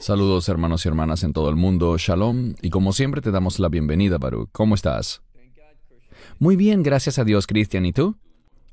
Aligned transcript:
Saludos 0.00 0.46
hermanos 0.50 0.84
y 0.84 0.88
hermanas 0.88 1.24
en 1.24 1.32
todo 1.32 1.48
el 1.48 1.56
mundo, 1.56 1.96
shalom, 1.96 2.54
y 2.60 2.68
como 2.68 2.92
siempre 2.92 3.22
te 3.22 3.30
damos 3.30 3.58
la 3.58 3.70
bienvenida, 3.70 4.18
Baruch. 4.18 4.50
¿Cómo 4.52 4.74
estás? 4.74 5.22
Muy 6.38 6.56
bien, 6.56 6.82
gracias 6.82 7.18
a 7.18 7.24
Dios, 7.24 7.46
Cristian, 7.46 7.86
¿y 7.86 7.94
tú? 7.94 8.16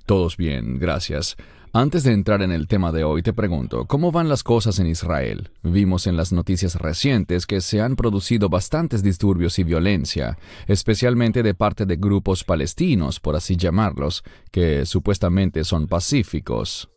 Todos 0.05 0.35
bien, 0.35 0.79
gracias. 0.79 1.37
Antes 1.71 2.03
de 2.03 2.11
entrar 2.11 2.41
en 2.41 2.51
el 2.51 2.67
tema 2.67 2.91
de 2.91 3.05
hoy, 3.05 3.23
te 3.23 3.31
pregunto, 3.31 3.85
¿cómo 3.85 4.11
van 4.11 4.27
las 4.27 4.43
cosas 4.43 4.79
en 4.79 4.87
Israel? 4.87 5.51
Vimos 5.63 6.07
en 6.07 6.17
las 6.17 6.33
noticias 6.33 6.75
recientes 6.75 7.45
que 7.45 7.61
se 7.61 7.79
han 7.79 7.95
producido 7.95 8.49
bastantes 8.49 9.01
disturbios 9.01 9.59
y 9.59 9.63
violencia, 9.63 10.37
especialmente 10.67 11.41
de 11.41 11.53
parte 11.53 11.85
de 11.85 11.95
grupos 11.95 12.43
palestinos, 12.43 13.21
por 13.21 13.37
así 13.37 13.55
llamarlos, 13.55 14.23
que 14.51 14.85
supuestamente 14.85 15.63
son 15.63 15.87
pacíficos. 15.87 16.89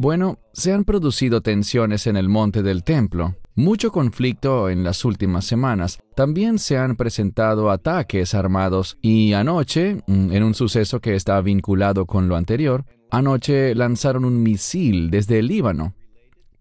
Bueno, 0.00 0.38
se 0.54 0.72
han 0.72 0.84
producido 0.84 1.42
tensiones 1.42 2.06
en 2.06 2.16
el 2.16 2.30
monte 2.30 2.62
del 2.62 2.84
templo, 2.84 3.36
mucho 3.54 3.92
conflicto 3.92 4.70
en 4.70 4.82
las 4.82 5.04
últimas 5.04 5.44
semanas. 5.44 5.98
También 6.14 6.58
se 6.58 6.78
han 6.78 6.96
presentado 6.96 7.70
ataques 7.70 8.32
armados 8.32 8.96
y 9.02 9.34
anoche, 9.34 9.96
mm, 10.06 10.32
en 10.32 10.42
un 10.42 10.54
suceso 10.54 11.00
que 11.00 11.16
está 11.16 11.38
vinculado 11.42 12.06
con 12.06 12.28
lo 12.28 12.36
anterior, 12.36 12.86
anoche 13.10 13.74
lanzaron 13.74 14.24
un 14.24 14.42
misil 14.42 15.10
desde 15.10 15.40
el 15.40 15.48
Líbano, 15.48 15.92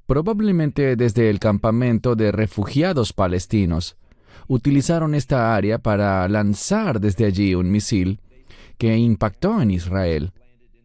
probablemente 0.05 0.97
desde 0.97 1.29
el 1.29 1.39
campamento 1.39 2.17
de 2.17 2.33
refugiados 2.33 3.13
palestinos. 3.13 3.95
Utilizaron 4.49 5.15
esta 5.15 5.55
área 5.55 5.77
para 5.79 6.27
lanzar 6.27 6.99
desde 6.99 7.23
allí 7.23 7.55
un 7.55 7.71
misil 7.71 8.19
que 8.77 8.97
impactó 8.97 9.61
en 9.61 9.71
Israel 9.71 10.33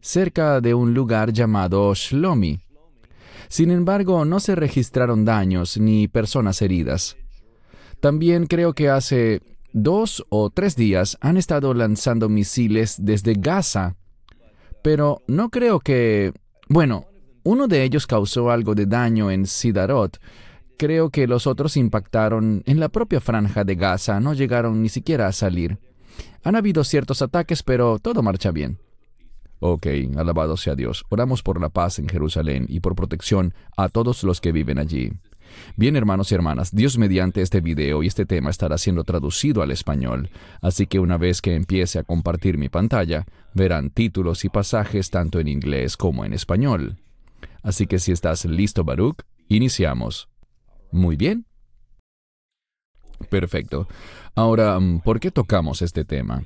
cerca 0.05 0.61
de 0.61 0.75
un 0.75 0.93
lugar 0.93 1.33
llamado 1.33 1.91
Shlomi. 1.95 2.59
Sin 3.47 3.71
embargo, 3.71 4.23
no 4.23 4.39
se 4.39 4.53
registraron 4.53 5.25
daños 5.25 5.79
ni 5.79 6.07
personas 6.07 6.61
heridas. 6.61 7.17
También 8.01 8.45
creo 8.45 8.73
que 8.73 8.89
hace 8.89 9.41
dos 9.73 10.23
o 10.29 10.51
tres 10.51 10.75
días 10.75 11.17
han 11.21 11.37
estado 11.37 11.73
lanzando 11.73 12.29
misiles 12.29 12.97
desde 12.99 13.33
Gaza. 13.33 13.95
Pero 14.83 15.23
no 15.27 15.49
creo 15.49 15.79
que... 15.79 16.33
Bueno, 16.69 17.05
uno 17.43 17.67
de 17.67 17.83
ellos 17.83 18.05
causó 18.05 18.51
algo 18.51 18.75
de 18.75 18.85
daño 18.85 19.31
en 19.31 19.47
Sidarot. 19.47 20.19
Creo 20.77 21.09
que 21.09 21.25
los 21.25 21.47
otros 21.47 21.77
impactaron 21.77 22.61
en 22.67 22.79
la 22.79 22.89
propia 22.89 23.21
franja 23.21 23.63
de 23.63 23.73
Gaza, 23.73 24.19
no 24.19 24.35
llegaron 24.35 24.83
ni 24.83 24.89
siquiera 24.89 25.25
a 25.27 25.31
salir. 25.31 25.79
Han 26.43 26.55
habido 26.55 26.83
ciertos 26.83 27.23
ataques, 27.23 27.63
pero 27.63 27.97
todo 27.97 28.21
marcha 28.21 28.51
bien. 28.51 28.84
Ok, 29.67 29.87
alabado 30.15 30.57
sea 30.57 30.75
Dios. 30.75 31.05
Oramos 31.09 31.41
por 31.41 31.59
la 31.59 31.69
paz 31.69 31.97
en 31.97 32.07
Jerusalén 32.07 32.67
y 32.69 32.81
por 32.81 32.93
protección 32.93 33.55
a 33.75 33.89
todos 33.89 34.23
los 34.23 34.39
que 34.39 34.51
viven 34.51 34.77
allí. 34.77 35.13
Bien, 35.75 35.95
hermanos 35.95 36.31
y 36.31 36.35
hermanas, 36.35 36.69
Dios 36.71 36.99
mediante 36.99 37.41
este 37.41 37.61
video 37.61 38.03
y 38.03 38.07
este 38.07 38.27
tema 38.27 38.51
estará 38.51 38.77
siendo 38.77 39.03
traducido 39.03 39.63
al 39.63 39.71
español, 39.71 40.29
así 40.61 40.85
que 40.85 40.99
una 40.99 41.17
vez 41.17 41.41
que 41.41 41.55
empiece 41.55 41.97
a 41.97 42.03
compartir 42.03 42.59
mi 42.59 42.69
pantalla, 42.69 43.25
verán 43.55 43.89
títulos 43.89 44.45
y 44.45 44.49
pasajes 44.49 45.09
tanto 45.09 45.39
en 45.39 45.47
inglés 45.47 45.97
como 45.97 46.25
en 46.25 46.33
español. 46.33 46.97
Así 47.63 47.87
que 47.87 47.97
si 47.97 48.11
estás 48.11 48.45
listo, 48.45 48.83
Baruch, 48.83 49.23
iniciamos. 49.47 50.29
Muy 50.91 51.15
bien. 51.15 51.47
Perfecto. 53.31 53.87
Ahora, 54.35 54.77
¿por 55.03 55.19
qué 55.19 55.31
tocamos 55.31 55.81
este 55.81 56.05
tema? 56.05 56.43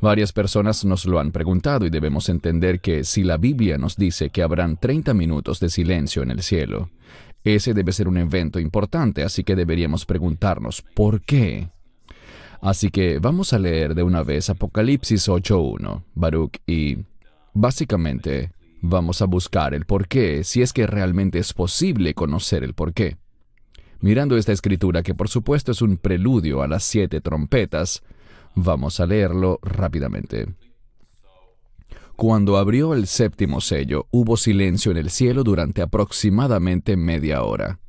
Varias 0.00 0.32
personas 0.32 0.84
nos 0.84 1.06
lo 1.06 1.18
han 1.18 1.32
preguntado 1.32 1.86
y 1.86 1.90
debemos 1.90 2.28
entender 2.28 2.80
que 2.80 3.04
si 3.04 3.24
la 3.24 3.36
Biblia 3.36 3.78
nos 3.78 3.96
dice 3.96 4.30
que 4.30 4.42
habrán 4.42 4.76
30 4.76 5.14
minutos 5.14 5.60
de 5.60 5.70
silencio 5.70 6.22
en 6.22 6.30
el 6.30 6.42
cielo, 6.42 6.90
ese 7.42 7.74
debe 7.74 7.92
ser 7.92 8.08
un 8.08 8.16
evento 8.16 8.58
importante, 8.58 9.22
así 9.22 9.44
que 9.44 9.54
deberíamos 9.54 10.06
preguntarnos, 10.06 10.82
¿por 10.94 11.20
qué? 11.20 11.68
Así 12.60 12.90
que 12.90 13.18
vamos 13.18 13.52
a 13.52 13.58
leer 13.58 13.94
de 13.94 14.02
una 14.02 14.22
vez 14.22 14.48
Apocalipsis 14.48 15.28
8.1, 15.28 16.02
Baruch, 16.14 16.56
y 16.66 16.98
básicamente 17.52 18.52
vamos 18.80 19.20
a 19.20 19.26
buscar 19.26 19.74
el 19.74 19.84
por 19.84 20.08
qué, 20.08 20.44
si 20.44 20.62
es 20.62 20.72
que 20.72 20.86
realmente 20.86 21.38
es 21.38 21.52
posible 21.52 22.14
conocer 22.14 22.64
el 22.64 22.72
por 22.72 22.94
qué. 22.94 23.18
Mirando 24.00 24.36
esta 24.36 24.52
escritura, 24.52 25.02
que 25.02 25.14
por 25.14 25.28
supuesto 25.28 25.72
es 25.72 25.82
un 25.82 25.98
preludio 25.98 26.62
a 26.62 26.68
las 26.68 26.84
siete 26.84 27.20
trompetas, 27.20 28.02
Vamos 28.54 29.00
a 29.00 29.06
leerlo 29.06 29.58
rápidamente. 29.62 30.46
Cuando 32.16 32.56
abrió 32.58 32.94
el 32.94 33.08
séptimo 33.08 33.60
sello, 33.60 34.06
hubo 34.12 34.36
silencio 34.36 34.92
en 34.92 34.98
el 34.98 35.10
cielo 35.10 35.42
durante 35.42 35.82
aproximadamente 35.82 36.96
media 36.96 37.42
hora. 37.42 37.80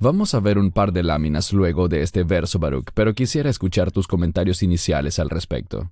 Vamos 0.00 0.34
a 0.34 0.40
ver 0.40 0.58
un 0.58 0.70
par 0.70 0.92
de 0.92 1.02
láminas 1.02 1.52
luego 1.52 1.88
de 1.88 2.02
este 2.02 2.24
verso, 2.24 2.58
Baruch, 2.58 2.90
pero 2.92 3.14
quisiera 3.14 3.48
escuchar 3.48 3.90
tus 3.90 4.06
comentarios 4.06 4.62
iniciales 4.62 5.18
al 5.18 5.30
respecto. 5.30 5.90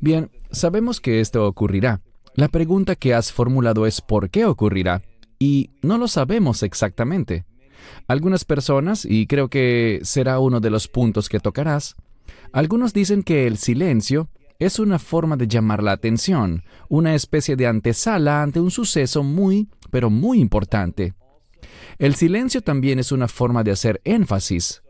Bien, 0.00 0.30
sabemos 0.50 1.00
que 1.00 1.20
esto 1.20 1.46
ocurrirá. 1.46 2.00
La 2.34 2.48
pregunta 2.48 2.96
que 2.96 3.12
has 3.12 3.30
formulado 3.30 3.84
es 3.84 4.00
¿por 4.00 4.30
qué 4.30 4.46
ocurrirá? 4.46 5.02
Y 5.38 5.70
no 5.82 5.98
lo 5.98 6.08
sabemos 6.08 6.62
exactamente. 6.62 7.44
Algunas 8.08 8.46
personas, 8.46 9.04
y 9.04 9.26
creo 9.26 9.48
que 9.48 10.00
será 10.02 10.38
uno 10.38 10.60
de 10.60 10.70
los 10.70 10.88
puntos 10.88 11.28
que 11.28 11.40
tocarás, 11.40 11.96
algunos 12.54 12.92
dicen 12.92 13.24
que 13.24 13.48
el 13.48 13.58
silencio 13.58 14.28
es 14.60 14.78
una 14.78 15.00
forma 15.00 15.36
de 15.36 15.48
llamar 15.48 15.82
la 15.82 15.90
atención, 15.90 16.62
una 16.88 17.16
especie 17.16 17.56
de 17.56 17.66
antesala 17.66 18.44
ante 18.44 18.60
un 18.60 18.70
suceso 18.70 19.24
muy, 19.24 19.68
pero 19.90 20.08
muy 20.08 20.38
importante. 20.38 21.14
El 21.98 22.14
silencio 22.14 22.60
también 22.60 23.00
es 23.00 23.10
una 23.10 23.26
forma 23.26 23.64
de 23.64 23.72
hacer 23.72 24.00
énfasis. 24.04 24.84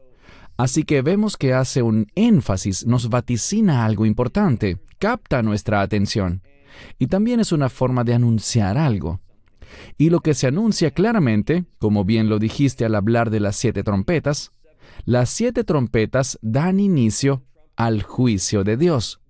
Así 0.59 0.85
que 0.85 1.01
vemos 1.01 1.39
que 1.39 1.55
hace 1.55 1.81
un 1.81 2.07
énfasis, 2.15 2.85
nos 2.85 3.09
vaticina 3.09 3.87
algo 3.87 4.05
importante, 4.05 4.77
capta 4.99 5.43
nuestra 5.43 5.81
atención. 5.81 6.43
Y 6.99 7.07
también 7.07 7.41
es 7.41 7.51
una 7.51 7.71
forma 7.71 8.05
de 8.05 8.13
anunciar 8.13 8.77
algo. 8.77 9.23
Y 9.97 10.11
lo 10.11 10.21
que 10.21 10.35
se 10.35 10.49
anuncia 10.49 10.91
claramente, 10.91 11.65
como 11.79 12.05
bien 12.05 12.29
lo 12.29 12.39
dijiste 12.39 12.85
al 12.85 12.95
hablar 12.95 13.31
de 13.31 13.41
las 13.41 13.57
siete 13.57 13.83
trompetas, 13.83 14.53
las 15.07 15.31
siete 15.31 15.65
trompetas 15.65 16.39
dan 16.43 16.79
inicio 16.79 17.43
al 17.77 18.03
juicio 18.03 18.65
de 18.65 18.77
Dios. 18.77 19.21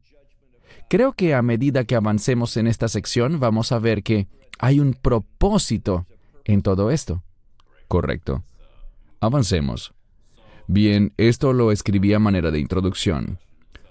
Creo 0.88 1.12
que 1.12 1.34
a 1.34 1.42
medida 1.42 1.84
que 1.84 1.96
avancemos 1.96 2.56
en 2.56 2.66
esta 2.66 2.88
sección 2.88 3.40
vamos 3.40 3.72
a 3.72 3.78
ver 3.78 4.02
que 4.02 4.28
hay 4.58 4.80
un 4.80 4.94
propósito 4.94 6.06
en 6.44 6.62
todo 6.62 6.90
esto. 6.90 7.22
Correcto. 7.88 8.44
Avancemos. 9.20 9.94
Bien, 10.66 11.12
esto 11.16 11.52
lo 11.52 11.72
escribí 11.72 12.12
a 12.12 12.18
manera 12.18 12.50
de 12.50 12.58
introducción. 12.58 13.38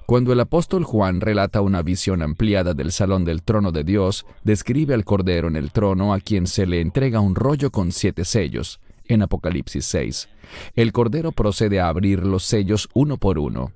Cuando 0.06 0.34
el 0.34 0.40
apóstol 0.40 0.84
Juan 0.84 1.22
relata 1.22 1.62
una 1.62 1.82
visión 1.82 2.22
ampliada 2.22 2.74
del 2.74 2.92
salón 2.92 3.24
del 3.24 3.42
trono 3.42 3.72
de 3.72 3.84
Dios, 3.84 4.26
describe 4.44 4.94
al 4.94 5.06
Cordero 5.06 5.48
en 5.48 5.56
el 5.56 5.72
trono 5.72 6.14
a 6.14 6.20
quien 6.20 6.46
se 6.46 6.66
le 6.66 6.82
entrega 6.82 7.20
un 7.20 7.36
rollo 7.36 7.72
con 7.72 7.92
siete 7.92 8.26
sellos, 8.26 8.80
en 9.08 9.22
Apocalipsis 9.22 9.86
6. 9.86 10.30
El 10.76 10.92
Cordero 10.92 11.32
procede 11.32 11.80
a 11.80 11.88
abrir 11.88 12.26
los 12.26 12.44
sellos 12.44 12.90
uno 12.94 13.18
por 13.18 13.40
uno. 13.40 13.72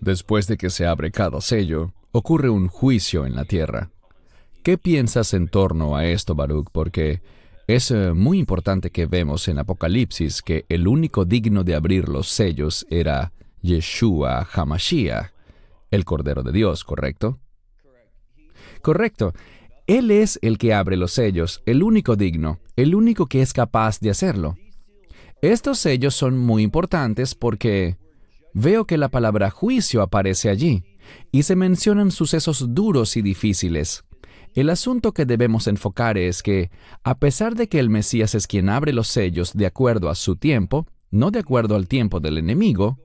Después 0.00 0.46
de 0.46 0.56
que 0.56 0.70
se 0.70 0.86
abre 0.86 1.10
cada 1.10 1.40
sello, 1.40 1.92
ocurre 2.12 2.48
un 2.48 2.68
juicio 2.68 3.26
en 3.26 3.34
la 3.34 3.44
tierra. 3.44 3.90
¿Qué 4.62 4.78
piensas 4.78 5.34
en 5.34 5.48
torno 5.48 5.96
a 5.96 6.06
esto, 6.06 6.34
Baruch? 6.34 6.68
Porque 6.72 7.22
es 7.66 7.90
eh, 7.90 8.12
muy 8.14 8.38
importante 8.38 8.90
que 8.90 9.06
vemos 9.06 9.46
en 9.48 9.58
Apocalipsis 9.58 10.42
que 10.42 10.66
el 10.68 10.88
único 10.88 11.24
digno 11.24 11.64
de 11.64 11.74
abrir 11.74 12.08
los 12.08 12.28
sellos 12.28 12.86
era 12.90 13.32
Yeshua 13.62 14.46
Hamashiach, 14.52 15.32
el 15.90 16.04
Cordero 16.04 16.42
de 16.42 16.52
Dios, 16.52 16.84
¿correcto? 16.84 17.38
Correcto. 18.82 19.34
Él 19.86 20.10
es 20.10 20.38
el 20.42 20.58
que 20.58 20.72
abre 20.72 20.96
los 20.96 21.12
sellos, 21.12 21.62
el 21.66 21.82
único 21.82 22.16
digno, 22.16 22.60
el 22.76 22.94
único 22.94 23.26
que 23.26 23.42
es 23.42 23.52
capaz 23.52 24.00
de 24.00 24.10
hacerlo. 24.10 24.56
Estos 25.42 25.78
sellos 25.78 26.14
son 26.14 26.38
muy 26.38 26.62
importantes 26.62 27.34
porque 27.34 27.96
veo 28.54 28.86
que 28.86 28.98
la 28.98 29.08
palabra 29.08 29.50
juicio 29.50 30.02
aparece 30.02 30.48
allí 30.48 30.84
y 31.32 31.42
se 31.44 31.56
mencionan 31.56 32.10
sucesos 32.10 32.74
duros 32.74 33.16
y 33.16 33.22
difíciles. 33.22 34.04
El 34.54 34.70
asunto 34.70 35.12
que 35.12 35.26
debemos 35.26 35.68
enfocar 35.68 36.18
es 36.18 36.42
que, 36.42 36.70
a 37.04 37.18
pesar 37.18 37.54
de 37.54 37.68
que 37.68 37.78
el 37.78 37.88
Mesías 37.88 38.34
es 38.34 38.46
quien 38.46 38.68
abre 38.68 38.92
los 38.92 39.06
sellos 39.08 39.52
de 39.54 39.66
acuerdo 39.66 40.10
a 40.10 40.16
su 40.16 40.36
tiempo, 40.36 40.86
no 41.10 41.30
de 41.30 41.38
acuerdo 41.38 41.76
al 41.76 41.86
tiempo 41.86 42.18
del 42.18 42.38
enemigo, 42.38 42.98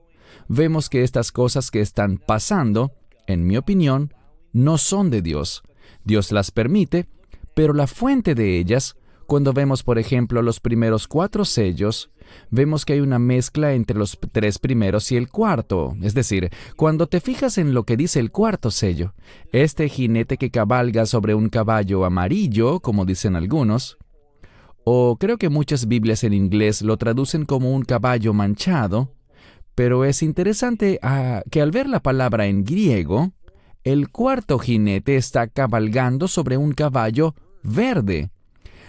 vemos 0.48 0.88
que 0.88 1.04
estas 1.04 1.30
cosas 1.30 1.70
que 1.70 1.80
están 1.80 2.18
pasando, 2.18 2.92
en 3.26 3.46
mi 3.46 3.56
opinión, 3.56 4.12
no 4.52 4.78
son 4.78 5.10
de 5.10 5.22
Dios. 5.22 5.62
Dios 6.04 6.32
las 6.32 6.50
permite, 6.50 7.06
pero 7.54 7.74
la 7.74 7.86
fuente 7.86 8.34
de 8.34 8.58
ellas 8.58 8.96
cuando 9.26 9.52
vemos, 9.52 9.82
por 9.82 9.98
ejemplo, 9.98 10.42
los 10.42 10.60
primeros 10.60 11.08
cuatro 11.08 11.44
sellos, 11.44 12.10
vemos 12.50 12.84
que 12.84 12.94
hay 12.94 13.00
una 13.00 13.18
mezcla 13.18 13.74
entre 13.74 13.98
los 13.98 14.18
tres 14.32 14.58
primeros 14.58 15.10
y 15.12 15.16
el 15.16 15.28
cuarto. 15.28 15.96
Es 16.02 16.14
decir, 16.14 16.50
cuando 16.76 17.06
te 17.06 17.20
fijas 17.20 17.58
en 17.58 17.74
lo 17.74 17.84
que 17.84 17.96
dice 17.96 18.20
el 18.20 18.30
cuarto 18.30 18.70
sello, 18.70 19.14
este 19.52 19.88
jinete 19.88 20.36
que 20.36 20.50
cabalga 20.50 21.06
sobre 21.06 21.34
un 21.34 21.48
caballo 21.48 22.04
amarillo, 22.04 22.80
como 22.80 23.04
dicen 23.04 23.36
algunos, 23.36 23.98
o 24.84 25.16
creo 25.18 25.36
que 25.36 25.48
muchas 25.48 25.88
Biblias 25.88 26.22
en 26.22 26.32
inglés 26.32 26.82
lo 26.82 26.96
traducen 26.96 27.44
como 27.44 27.74
un 27.74 27.82
caballo 27.82 28.32
manchado, 28.32 29.12
pero 29.74 30.04
es 30.04 30.22
interesante 30.22 30.98
ah, 31.02 31.42
que 31.50 31.60
al 31.60 31.72
ver 31.72 31.88
la 31.88 32.00
palabra 32.00 32.46
en 32.46 32.64
griego, 32.64 33.32
el 33.82 34.10
cuarto 34.10 34.58
jinete 34.58 35.16
está 35.16 35.48
cabalgando 35.48 36.28
sobre 36.28 36.56
un 36.56 36.72
caballo 36.72 37.34
verde. 37.62 38.30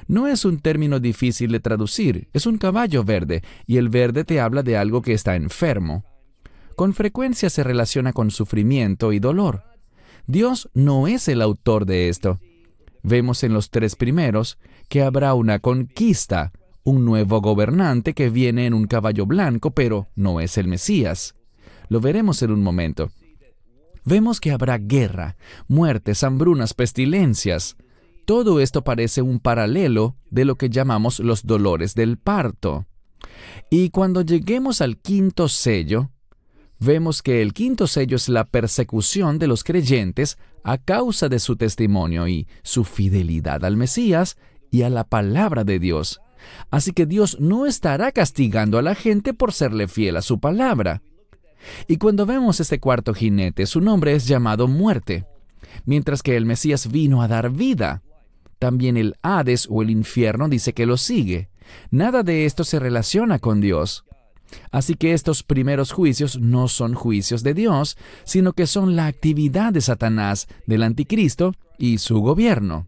No 0.07 0.27
es 0.27 0.45
un 0.45 0.59
término 0.59 0.99
difícil 0.99 1.51
de 1.51 1.59
traducir, 1.59 2.29
es 2.33 2.45
un 2.45 2.57
caballo 2.57 3.03
verde, 3.03 3.43
y 3.65 3.77
el 3.77 3.89
verde 3.89 4.23
te 4.23 4.39
habla 4.39 4.63
de 4.63 4.77
algo 4.77 5.01
que 5.01 5.13
está 5.13 5.35
enfermo. 5.35 6.05
Con 6.75 6.93
frecuencia 6.93 7.49
se 7.49 7.63
relaciona 7.63 8.13
con 8.13 8.31
sufrimiento 8.31 9.11
y 9.11 9.19
dolor. 9.19 9.63
Dios 10.27 10.69
no 10.73 11.07
es 11.07 11.27
el 11.27 11.41
autor 11.41 11.85
de 11.85 12.09
esto. 12.09 12.39
Vemos 13.03 13.43
en 13.43 13.53
los 13.53 13.69
tres 13.69 13.95
primeros 13.95 14.57
que 14.87 15.01
habrá 15.01 15.33
una 15.33 15.59
conquista, 15.59 16.51
un 16.83 17.03
nuevo 17.03 17.41
gobernante 17.41 18.13
que 18.13 18.29
viene 18.29 18.65
en 18.65 18.73
un 18.73 18.87
caballo 18.87 19.25
blanco, 19.25 19.71
pero 19.71 20.07
no 20.15 20.39
es 20.39 20.57
el 20.57 20.67
Mesías. 20.67 21.35
Lo 21.89 21.99
veremos 21.99 22.41
en 22.43 22.51
un 22.51 22.63
momento. 22.63 23.11
Vemos 24.05 24.39
que 24.39 24.51
habrá 24.51 24.77
guerra, 24.77 25.35
muertes, 25.67 26.23
hambrunas, 26.23 26.73
pestilencias. 26.73 27.75
Todo 28.27 28.59
esto 28.59 28.83
parece 28.83 29.21
un 29.21 29.39
paralelo 29.39 30.17
de 30.29 30.43
lo 30.43 30.57
que 30.57 30.69
llamamos 30.69 31.21
los 31.21 31.45
dolores 31.45 31.95
del 31.95 32.17
parto. 32.17 32.85
Y 33.71 33.89
cuando 33.89 34.21
lleguemos 34.21 34.81
al 34.81 34.97
quinto 34.97 35.47
sello, 35.47 36.11
vemos 36.77 37.21
que 37.21 37.41
el 37.41 37.53
quinto 37.53 37.87
sello 37.87 38.17
es 38.17 38.27
la 38.27 38.43
persecución 38.43 39.39
de 39.39 39.47
los 39.47 39.63
creyentes 39.63 40.37
a 40.65 40.77
causa 40.77 41.29
de 41.29 41.39
su 41.39 41.55
testimonio 41.55 42.27
y 42.27 42.49
su 42.63 42.83
fidelidad 42.83 43.63
al 43.63 43.77
Mesías 43.77 44.35
y 44.71 44.81
a 44.81 44.89
la 44.89 45.05
palabra 45.05 45.63
de 45.63 45.79
Dios. 45.79 46.19
Así 46.69 46.91
que 46.91 47.05
Dios 47.05 47.39
no 47.39 47.65
estará 47.65 48.11
castigando 48.11 48.77
a 48.77 48.81
la 48.81 48.93
gente 48.93 49.33
por 49.33 49.53
serle 49.53 49.87
fiel 49.87 50.17
a 50.17 50.21
su 50.21 50.41
palabra. 50.41 51.01
Y 51.87 51.95
cuando 51.95 52.25
vemos 52.25 52.59
este 52.59 52.81
cuarto 52.81 53.13
jinete, 53.13 53.65
su 53.67 53.79
nombre 53.79 54.15
es 54.15 54.27
llamado 54.27 54.67
muerte, 54.67 55.25
mientras 55.85 56.21
que 56.21 56.35
el 56.35 56.45
Mesías 56.45 56.91
vino 56.91 57.21
a 57.21 57.29
dar 57.29 57.51
vida. 57.51 58.03
También 58.59 58.97
el 58.97 59.15
Hades 59.21 59.67
o 59.69 59.81
el 59.81 59.89
infierno 59.89 60.49
dice 60.49 60.73
que 60.73 60.85
lo 60.85 60.97
sigue. 60.97 61.49
Nada 61.91 62.23
de 62.23 62.45
esto 62.45 62.63
se 62.63 62.79
relaciona 62.79 63.39
con 63.39 63.61
Dios. 63.61 64.05
Así 64.71 64.95
que 64.95 65.13
estos 65.13 65.43
primeros 65.43 65.91
juicios 65.91 66.39
no 66.39 66.67
son 66.67 66.93
juicios 66.93 67.43
de 67.43 67.53
Dios, 67.53 67.97
sino 68.23 68.53
que 68.53 68.65
son 68.65 68.95
la 68.95 69.07
actividad 69.07 69.73
de 69.73 69.81
Satanás, 69.81 70.47
del 70.65 70.83
anticristo 70.83 71.53
y 71.77 71.97
su 71.97 72.19
gobierno. 72.21 72.87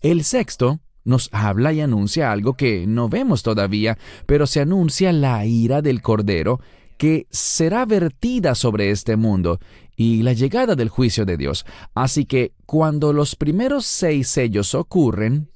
El 0.00 0.24
sexto 0.24 0.80
nos 1.04 1.28
habla 1.32 1.72
y 1.72 1.80
anuncia 1.80 2.30
algo 2.30 2.54
que 2.54 2.86
no 2.86 3.08
vemos 3.08 3.42
todavía, 3.42 3.98
pero 4.26 4.46
se 4.46 4.60
anuncia 4.60 5.12
la 5.12 5.44
ira 5.46 5.82
del 5.82 6.02
Cordero 6.02 6.60
que 6.98 7.26
será 7.30 7.84
vertida 7.84 8.54
sobre 8.54 8.90
este 8.90 9.16
mundo 9.16 9.58
y 9.96 10.22
la 10.22 10.32
llegada 10.32 10.74
del 10.74 10.88
juicio 10.88 11.24
de 11.24 11.36
Dios. 11.36 11.64
Así 11.94 12.24
que 12.24 12.52
cuando 12.66 13.12
los 13.12 13.36
primeros 13.36 13.86
seis 13.86 14.28
sellos 14.28 14.74
ocurren, 14.74 15.48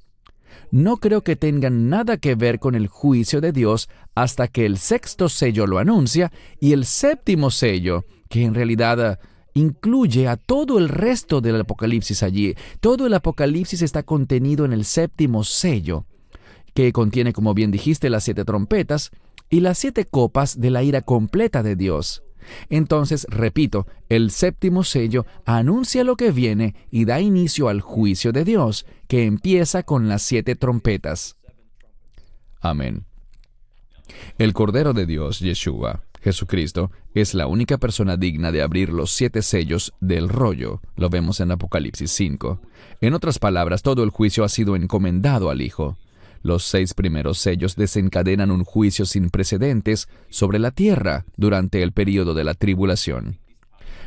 no 0.70 0.96
creo 0.98 1.22
que 1.22 1.36
tengan 1.36 1.88
nada 1.88 2.16
que 2.16 2.34
ver 2.34 2.58
con 2.58 2.74
el 2.74 2.88
juicio 2.88 3.40
de 3.40 3.52
Dios 3.52 3.88
hasta 4.14 4.48
que 4.48 4.66
el 4.66 4.78
sexto 4.78 5.28
sello 5.28 5.66
lo 5.66 5.78
anuncia 5.78 6.32
y 6.60 6.72
el 6.72 6.84
séptimo 6.84 7.50
sello, 7.50 8.04
que 8.28 8.42
en 8.42 8.54
realidad 8.54 9.12
eh, 9.12 9.18
incluye 9.54 10.28
a 10.28 10.36
todo 10.36 10.78
el 10.78 10.88
resto 10.88 11.40
del 11.40 11.60
Apocalipsis 11.60 12.22
allí. 12.22 12.54
Todo 12.80 13.06
el 13.06 13.14
Apocalipsis 13.14 13.82
está 13.82 14.02
contenido 14.02 14.64
en 14.64 14.72
el 14.72 14.84
séptimo 14.84 15.44
sello, 15.44 16.04
que 16.74 16.92
contiene, 16.92 17.32
como 17.32 17.54
bien 17.54 17.70
dijiste, 17.70 18.10
las 18.10 18.24
siete 18.24 18.44
trompetas 18.44 19.10
y 19.48 19.60
las 19.60 19.78
siete 19.78 20.04
copas 20.04 20.60
de 20.60 20.70
la 20.70 20.82
ira 20.82 21.00
completa 21.00 21.62
de 21.62 21.76
Dios. 21.76 22.25
Entonces, 22.68 23.26
repito, 23.30 23.86
el 24.08 24.30
séptimo 24.30 24.84
sello 24.84 25.26
anuncia 25.44 26.04
lo 26.04 26.16
que 26.16 26.30
viene 26.30 26.74
y 26.90 27.04
da 27.04 27.20
inicio 27.20 27.68
al 27.68 27.80
juicio 27.80 28.32
de 28.32 28.44
Dios, 28.44 28.86
que 29.08 29.24
empieza 29.24 29.82
con 29.82 30.08
las 30.08 30.22
siete 30.22 30.56
trompetas. 30.56 31.36
Amén. 32.60 33.04
El 34.38 34.52
Cordero 34.52 34.92
de 34.92 35.06
Dios, 35.06 35.40
Yeshua, 35.40 36.02
Jesucristo, 36.20 36.90
es 37.14 37.34
la 37.34 37.46
única 37.46 37.78
persona 37.78 38.16
digna 38.16 38.52
de 38.52 38.62
abrir 38.62 38.90
los 38.90 39.10
siete 39.12 39.42
sellos 39.42 39.94
del 40.00 40.28
rollo. 40.28 40.80
Lo 40.96 41.08
vemos 41.08 41.40
en 41.40 41.50
Apocalipsis 41.52 42.10
5. 42.12 42.60
En 43.00 43.14
otras 43.14 43.38
palabras, 43.38 43.82
todo 43.82 44.02
el 44.02 44.10
juicio 44.10 44.44
ha 44.44 44.48
sido 44.48 44.76
encomendado 44.76 45.50
al 45.50 45.60
Hijo. 45.60 45.96
Los 46.42 46.64
seis 46.64 46.94
primeros 46.94 47.38
sellos 47.38 47.76
desencadenan 47.76 48.50
un 48.50 48.64
juicio 48.64 49.06
sin 49.06 49.30
precedentes 49.30 50.08
sobre 50.28 50.58
la 50.58 50.70
tierra 50.70 51.24
durante 51.36 51.82
el 51.82 51.92
período 51.92 52.34
de 52.34 52.44
la 52.44 52.54
tribulación. 52.54 53.38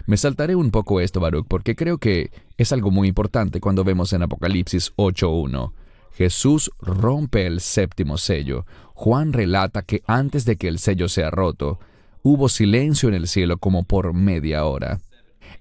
Me 0.05 0.17
saltaré 0.17 0.55
un 0.55 0.71
poco 0.71 1.01
esto, 1.01 1.19
Baruch, 1.19 1.45
porque 1.47 1.75
creo 1.75 1.97
que 1.97 2.31
es 2.57 2.71
algo 2.71 2.91
muy 2.91 3.07
importante 3.07 3.59
cuando 3.59 3.83
vemos 3.83 4.13
en 4.13 4.23
Apocalipsis 4.23 4.93
8.1. 4.95 5.73
Jesús 6.13 6.71
rompe 6.79 7.45
el 7.45 7.61
séptimo 7.61 8.17
sello. 8.17 8.65
Juan 8.93 9.33
relata 9.33 9.83
que 9.83 10.01
antes 10.07 10.45
de 10.45 10.57
que 10.57 10.67
el 10.67 10.79
sello 10.79 11.07
sea 11.07 11.29
roto, 11.29 11.79
hubo 12.23 12.49
silencio 12.49 13.07
en 13.09 13.15
el 13.15 13.27
cielo 13.27 13.57
como 13.57 13.83
por 13.83 14.13
media 14.13 14.65
hora. 14.65 14.99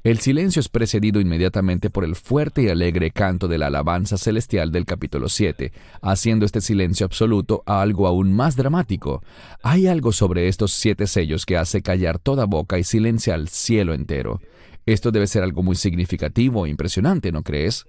El 0.04 0.18
silencio 0.18 0.60
es 0.60 0.68
precedido 0.68 1.20
inmediatamente 1.20 1.90
por 1.90 2.04
el 2.04 2.14
fuerte 2.14 2.62
y 2.62 2.68
alegre 2.68 3.10
canto 3.10 3.48
de 3.48 3.58
la 3.58 3.66
alabanza 3.66 4.16
celestial 4.16 4.70
del 4.70 4.84
capítulo 4.84 5.28
7, 5.28 5.72
haciendo 6.02 6.46
este 6.46 6.60
silencio 6.60 7.04
absoluto 7.04 7.62
a 7.66 7.82
algo 7.82 8.06
aún 8.06 8.32
más 8.32 8.56
dramático. 8.56 9.22
Hay 9.62 9.86
algo 9.86 10.12
sobre 10.12 10.48
estos 10.48 10.72
siete 10.72 11.06
sellos 11.06 11.44
que 11.44 11.56
hace 11.56 11.82
callar 11.82 12.18
toda 12.18 12.44
boca 12.44 12.78
y 12.78 12.84
silencia 12.84 13.34
al 13.34 13.48
cielo 13.48 13.94
entero. 13.94 14.40
Esto 14.86 15.10
debe 15.10 15.26
ser 15.26 15.42
algo 15.42 15.62
muy 15.62 15.76
significativo 15.76 16.64
e 16.64 16.70
impresionante, 16.70 17.32
¿no 17.32 17.42
crees? 17.42 17.84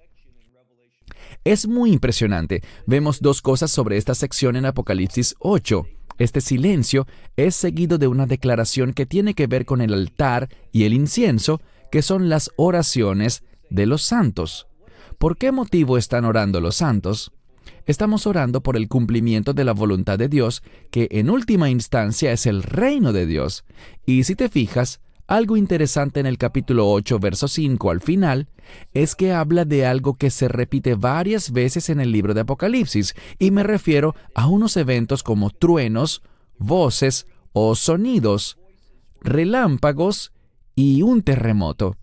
Es 1.43 1.67
muy 1.67 1.93
impresionante. 1.93 2.61
Vemos 2.85 3.21
dos 3.21 3.41
cosas 3.41 3.71
sobre 3.71 3.97
esta 3.97 4.15
sección 4.15 4.55
en 4.55 4.65
Apocalipsis 4.65 5.35
8. 5.39 5.85
Este 6.17 6.41
silencio 6.41 7.07
es 7.37 7.55
seguido 7.55 7.97
de 7.97 8.07
una 8.07 8.25
declaración 8.25 8.91
que 8.93 9.05
tiene 9.05 9.33
que 9.33 9.47
ver 9.47 9.65
con 9.65 9.79
el 9.79 9.93
altar 9.93 10.49
y 10.73 10.83
el 10.83 10.93
incienso, 10.93 11.61
que 11.91 12.01
son 12.01 12.29
las 12.29 12.51
oraciones 12.55 13.43
de 13.69 13.85
los 13.85 14.03
santos. 14.03 14.67
¿Por 15.17 15.37
qué 15.37 15.51
motivo 15.51 15.97
están 15.97 16.25
orando 16.25 16.61
los 16.61 16.75
santos? 16.75 17.31
Estamos 17.85 18.27
orando 18.27 18.61
por 18.61 18.77
el 18.77 18.87
cumplimiento 18.87 19.53
de 19.53 19.65
la 19.65 19.73
voluntad 19.73 20.17
de 20.17 20.29
Dios, 20.29 20.63
que 20.91 21.07
en 21.11 21.29
última 21.29 21.69
instancia 21.69 22.31
es 22.31 22.45
el 22.45 22.63
reino 22.63 23.13
de 23.13 23.25
Dios. 23.25 23.65
Y 24.05 24.23
si 24.23 24.35
te 24.35 24.47
fijas, 24.47 25.01
algo 25.27 25.57
interesante 25.57 26.19
en 26.19 26.25
el 26.25 26.37
capítulo 26.37 26.89
8, 26.89 27.19
verso 27.19 27.47
5 27.47 27.91
al 27.91 28.01
final, 28.01 28.47
es 28.93 29.15
que 29.15 29.31
habla 29.31 29.65
de 29.65 29.85
algo 29.85 30.17
que 30.17 30.31
se 30.31 30.47
repite 30.47 30.95
varias 30.95 31.51
veces 31.51 31.89
en 31.89 31.99
el 31.99 32.11
libro 32.11 32.33
de 32.33 32.41
Apocalipsis, 32.41 33.15
y 33.37 33.51
me 33.51 33.63
refiero 33.63 34.15
a 34.33 34.47
unos 34.47 34.77
eventos 34.77 35.21
como 35.21 35.49
truenos, 35.49 36.23
voces 36.57 37.27
o 37.53 37.75
sonidos, 37.75 38.57
relámpagos 39.21 40.31
y 40.79 41.01
un 41.01 41.23
terremoto. 41.23 41.97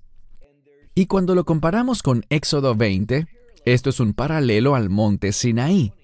Y 0.95 1.07
cuando 1.07 1.35
lo 1.35 1.47
comparamos 1.47 2.03
con 2.03 2.27
Éxodo 2.29 2.75
20, 2.75 3.27
esto 3.65 3.89
es 3.89 4.01
un 4.01 4.13
paralelo 4.13 4.75
al 4.75 4.91
monte 4.91 5.33
Sinaí. 5.33 5.95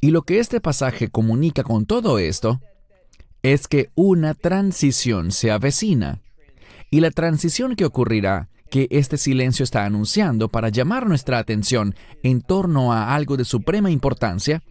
Y 0.00 0.10
lo 0.10 0.22
que 0.22 0.40
este 0.40 0.60
pasaje 0.60 1.06
comunica 1.06 1.62
con 1.62 1.86
todo 1.86 2.18
esto 2.18 2.60
es 3.44 3.68
que 3.68 3.90
una 3.94 4.34
transición 4.34 5.30
se 5.30 5.52
avecina. 5.52 6.20
Y 6.90 6.98
la 6.98 7.12
transición 7.12 7.76
que 7.76 7.84
ocurrirá, 7.84 8.48
que 8.72 8.88
este 8.90 9.18
silencio 9.18 9.62
está 9.62 9.84
anunciando 9.84 10.48
para 10.48 10.68
llamar 10.68 11.06
nuestra 11.06 11.38
atención 11.38 11.94
en 12.24 12.40
torno 12.40 12.92
a 12.92 13.14
algo 13.14 13.36
de 13.36 13.44
suprema 13.44 13.92
importancia, 13.92 14.64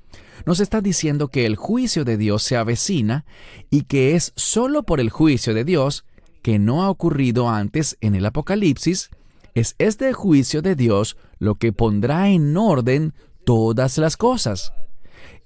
nos 0.45 0.59
está 0.59 0.81
diciendo 0.81 1.29
que 1.29 1.45
el 1.45 1.55
juicio 1.55 2.03
de 2.03 2.17
Dios 2.17 2.43
se 2.43 2.57
avecina 2.57 3.23
y 3.69 3.83
que 3.83 4.15
es 4.15 4.33
solo 4.35 4.83
por 4.83 4.99
el 4.99 5.09
juicio 5.09 5.53
de 5.53 5.63
Dios 5.63 6.03
que 6.45 6.59
no 6.59 6.83
ha 6.83 6.91
ocurrido 6.91 7.49
antes 7.49 7.97
en 8.01 8.13
el 8.13 8.23
Apocalipsis, 8.23 9.09
es 9.55 9.73
este 9.79 10.13
juicio 10.13 10.61
de 10.61 10.75
Dios 10.75 11.17
lo 11.39 11.55
que 11.55 11.73
pondrá 11.73 12.29
en 12.29 12.55
orden 12.55 13.15
todas 13.45 13.97
las 13.97 14.15
cosas. 14.15 14.71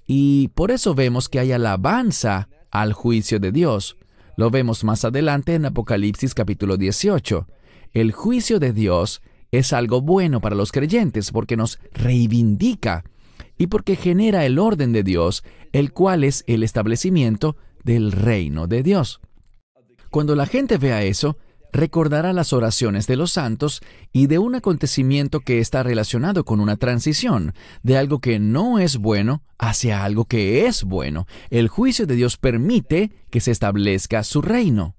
Y 0.06 0.48
por 0.48 0.70
eso 0.70 0.94
vemos 0.94 1.30
que 1.30 1.38
hay 1.38 1.52
alabanza 1.52 2.50
al 2.70 2.92
juicio 2.92 3.40
de 3.40 3.50
Dios. 3.50 3.96
Lo 4.36 4.50
vemos 4.50 4.84
más 4.84 5.02
adelante 5.06 5.54
en 5.54 5.64
Apocalipsis 5.64 6.34
capítulo 6.34 6.76
18. 6.76 7.46
El 7.94 8.12
juicio 8.12 8.58
de 8.58 8.74
Dios 8.74 9.22
es 9.52 9.72
algo 9.72 10.02
bueno 10.02 10.42
para 10.42 10.54
los 10.54 10.70
creyentes 10.70 11.30
porque 11.32 11.56
nos 11.56 11.78
reivindica 11.94 13.04
y 13.56 13.68
porque 13.68 13.96
genera 13.96 14.44
el 14.44 14.58
orden 14.58 14.92
de 14.92 15.02
Dios, 15.02 15.44
el 15.72 15.94
cual 15.94 16.24
es 16.24 16.44
el 16.46 16.62
establecimiento 16.62 17.56
del 17.84 18.12
reino 18.12 18.66
de 18.66 18.82
Dios. 18.82 19.22
Cuando 20.10 20.34
la 20.34 20.46
gente 20.46 20.76
vea 20.76 21.04
eso, 21.04 21.36
recordará 21.72 22.32
las 22.32 22.52
oraciones 22.52 23.06
de 23.06 23.16
los 23.16 23.30
santos 23.30 23.80
y 24.12 24.26
de 24.26 24.38
un 24.38 24.56
acontecimiento 24.56 25.40
que 25.40 25.60
está 25.60 25.84
relacionado 25.84 26.44
con 26.44 26.58
una 26.58 26.76
transición, 26.76 27.54
de 27.84 27.96
algo 27.96 28.20
que 28.20 28.40
no 28.40 28.80
es 28.80 28.96
bueno 28.96 29.44
hacia 29.56 30.04
algo 30.04 30.24
que 30.24 30.66
es 30.66 30.82
bueno. 30.82 31.26
El 31.50 31.68
juicio 31.68 32.06
de 32.06 32.16
Dios 32.16 32.36
permite 32.38 33.12
que 33.30 33.40
se 33.40 33.52
establezca 33.52 34.24
su 34.24 34.42
reino. 34.42 34.96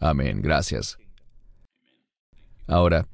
Amén, 0.00 0.42
gracias. 0.42 0.98
Ahora, 2.66 3.06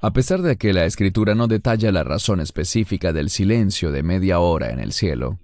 a 0.00 0.12
pesar 0.12 0.42
de 0.42 0.56
que 0.56 0.72
la 0.72 0.84
escritura 0.84 1.34
no 1.34 1.48
detalla 1.48 1.90
la 1.90 2.04
razón 2.04 2.40
específica 2.40 3.12
del 3.12 3.30
silencio 3.30 3.90
de 3.90 4.02
media 4.04 4.38
hora 4.38 4.70
en 4.70 4.78
el 4.78 4.92
cielo, 4.92 5.40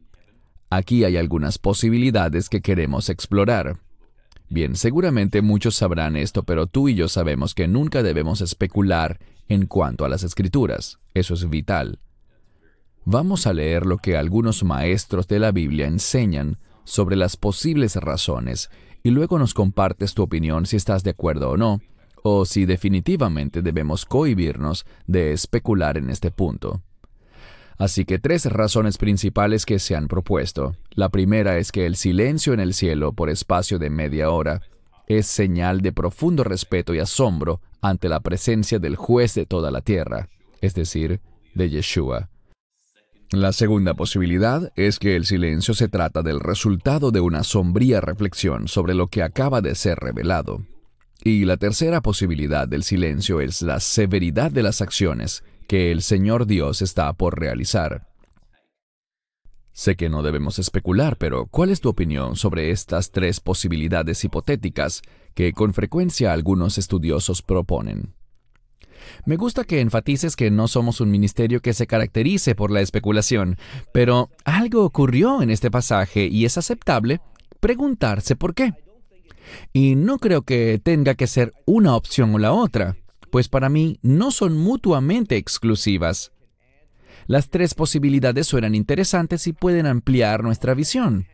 aquí 0.68 1.04
hay 1.04 1.16
algunas 1.16 1.58
posibilidades 1.58 2.48
que 2.48 2.60
queremos 2.60 3.08
explorar. 3.08 3.80
Bien, 4.52 4.74
seguramente 4.74 5.42
muchos 5.42 5.76
sabrán 5.76 6.16
esto, 6.16 6.42
pero 6.42 6.66
tú 6.66 6.88
y 6.88 6.96
yo 6.96 7.06
sabemos 7.06 7.54
que 7.54 7.68
nunca 7.68 8.02
debemos 8.02 8.40
especular 8.40 9.20
en 9.48 9.66
cuanto 9.66 10.04
a 10.04 10.08
las 10.08 10.24
escrituras. 10.24 10.98
Eso 11.14 11.34
es 11.34 11.48
vital. 11.48 12.00
Vamos 13.04 13.46
a 13.46 13.52
leer 13.52 13.86
lo 13.86 13.98
que 13.98 14.16
algunos 14.16 14.64
maestros 14.64 15.28
de 15.28 15.38
la 15.38 15.52
Biblia 15.52 15.86
enseñan 15.86 16.58
sobre 16.82 17.14
las 17.14 17.36
posibles 17.36 17.94
razones 17.94 18.70
y 19.04 19.10
luego 19.10 19.38
nos 19.38 19.54
compartes 19.54 20.14
tu 20.14 20.24
opinión 20.24 20.66
si 20.66 20.76
estás 20.76 21.04
de 21.04 21.10
acuerdo 21.10 21.50
o 21.50 21.56
no, 21.56 21.80
o 22.24 22.44
si 22.44 22.66
definitivamente 22.66 23.62
debemos 23.62 24.04
cohibirnos 24.04 24.84
de 25.06 25.32
especular 25.32 25.96
en 25.96 26.10
este 26.10 26.32
punto. 26.32 26.82
Así 27.80 28.04
que 28.04 28.18
tres 28.18 28.44
razones 28.44 28.98
principales 28.98 29.64
que 29.64 29.78
se 29.78 29.96
han 29.96 30.06
propuesto. 30.06 30.76
La 30.90 31.08
primera 31.08 31.56
es 31.56 31.72
que 31.72 31.86
el 31.86 31.96
silencio 31.96 32.52
en 32.52 32.60
el 32.60 32.74
cielo 32.74 33.14
por 33.14 33.30
espacio 33.30 33.78
de 33.78 33.88
media 33.88 34.28
hora 34.28 34.60
es 35.06 35.26
señal 35.26 35.80
de 35.80 35.90
profundo 35.90 36.44
respeto 36.44 36.92
y 36.92 36.98
asombro 36.98 37.62
ante 37.80 38.10
la 38.10 38.20
presencia 38.20 38.78
del 38.78 38.96
juez 38.96 39.34
de 39.34 39.46
toda 39.46 39.70
la 39.70 39.80
tierra, 39.80 40.28
es 40.60 40.74
decir, 40.74 41.22
de 41.54 41.70
Yeshua. 41.70 42.28
La 43.30 43.50
segunda 43.52 43.94
posibilidad 43.94 44.70
es 44.76 44.98
que 44.98 45.16
el 45.16 45.24
silencio 45.24 45.72
se 45.72 45.88
trata 45.88 46.20
del 46.20 46.40
resultado 46.40 47.10
de 47.10 47.20
una 47.20 47.44
sombría 47.44 48.02
reflexión 48.02 48.68
sobre 48.68 48.92
lo 48.92 49.06
que 49.06 49.22
acaba 49.22 49.62
de 49.62 49.74
ser 49.74 49.98
revelado. 49.98 50.66
Y 51.24 51.46
la 51.46 51.56
tercera 51.56 52.02
posibilidad 52.02 52.68
del 52.68 52.82
silencio 52.82 53.40
es 53.40 53.62
la 53.62 53.80
severidad 53.80 54.50
de 54.50 54.64
las 54.64 54.82
acciones 54.82 55.44
que 55.70 55.92
el 55.92 56.02
Señor 56.02 56.48
Dios 56.48 56.82
está 56.82 57.12
por 57.12 57.38
realizar. 57.38 58.08
Sé 59.70 59.94
que 59.94 60.08
no 60.08 60.24
debemos 60.24 60.58
especular, 60.58 61.16
pero 61.16 61.46
¿cuál 61.46 61.70
es 61.70 61.80
tu 61.80 61.88
opinión 61.88 62.34
sobre 62.34 62.72
estas 62.72 63.12
tres 63.12 63.38
posibilidades 63.38 64.24
hipotéticas 64.24 65.00
que 65.32 65.52
con 65.52 65.72
frecuencia 65.72 66.32
algunos 66.32 66.76
estudiosos 66.76 67.42
proponen? 67.42 68.16
Me 69.24 69.36
gusta 69.36 69.62
que 69.62 69.78
enfatices 69.78 70.34
que 70.34 70.50
no 70.50 70.66
somos 70.66 71.00
un 71.00 71.12
ministerio 71.12 71.60
que 71.60 71.72
se 71.72 71.86
caracterice 71.86 72.56
por 72.56 72.72
la 72.72 72.80
especulación, 72.80 73.56
pero 73.94 74.28
algo 74.44 74.84
ocurrió 74.84 75.40
en 75.40 75.50
este 75.50 75.70
pasaje 75.70 76.26
y 76.26 76.46
es 76.46 76.58
aceptable 76.58 77.20
preguntarse 77.60 78.34
por 78.34 78.56
qué. 78.56 78.74
Y 79.72 79.94
no 79.94 80.18
creo 80.18 80.42
que 80.42 80.80
tenga 80.82 81.14
que 81.14 81.28
ser 81.28 81.52
una 81.64 81.94
opción 81.94 82.34
o 82.34 82.38
la 82.40 82.50
otra 82.52 82.96
pues 83.30 83.48
para 83.48 83.68
mí 83.68 83.98
no 84.02 84.30
son 84.30 84.56
mutuamente 84.56 85.36
exclusivas. 85.36 86.32
Las 87.26 87.48
tres 87.48 87.74
posibilidades 87.74 88.46
suenan 88.46 88.74
interesantes 88.74 89.46
y 89.46 89.52
pueden 89.52 89.86
ampliar 89.86 90.42
nuestra 90.42 90.74
visión. 90.74 91.26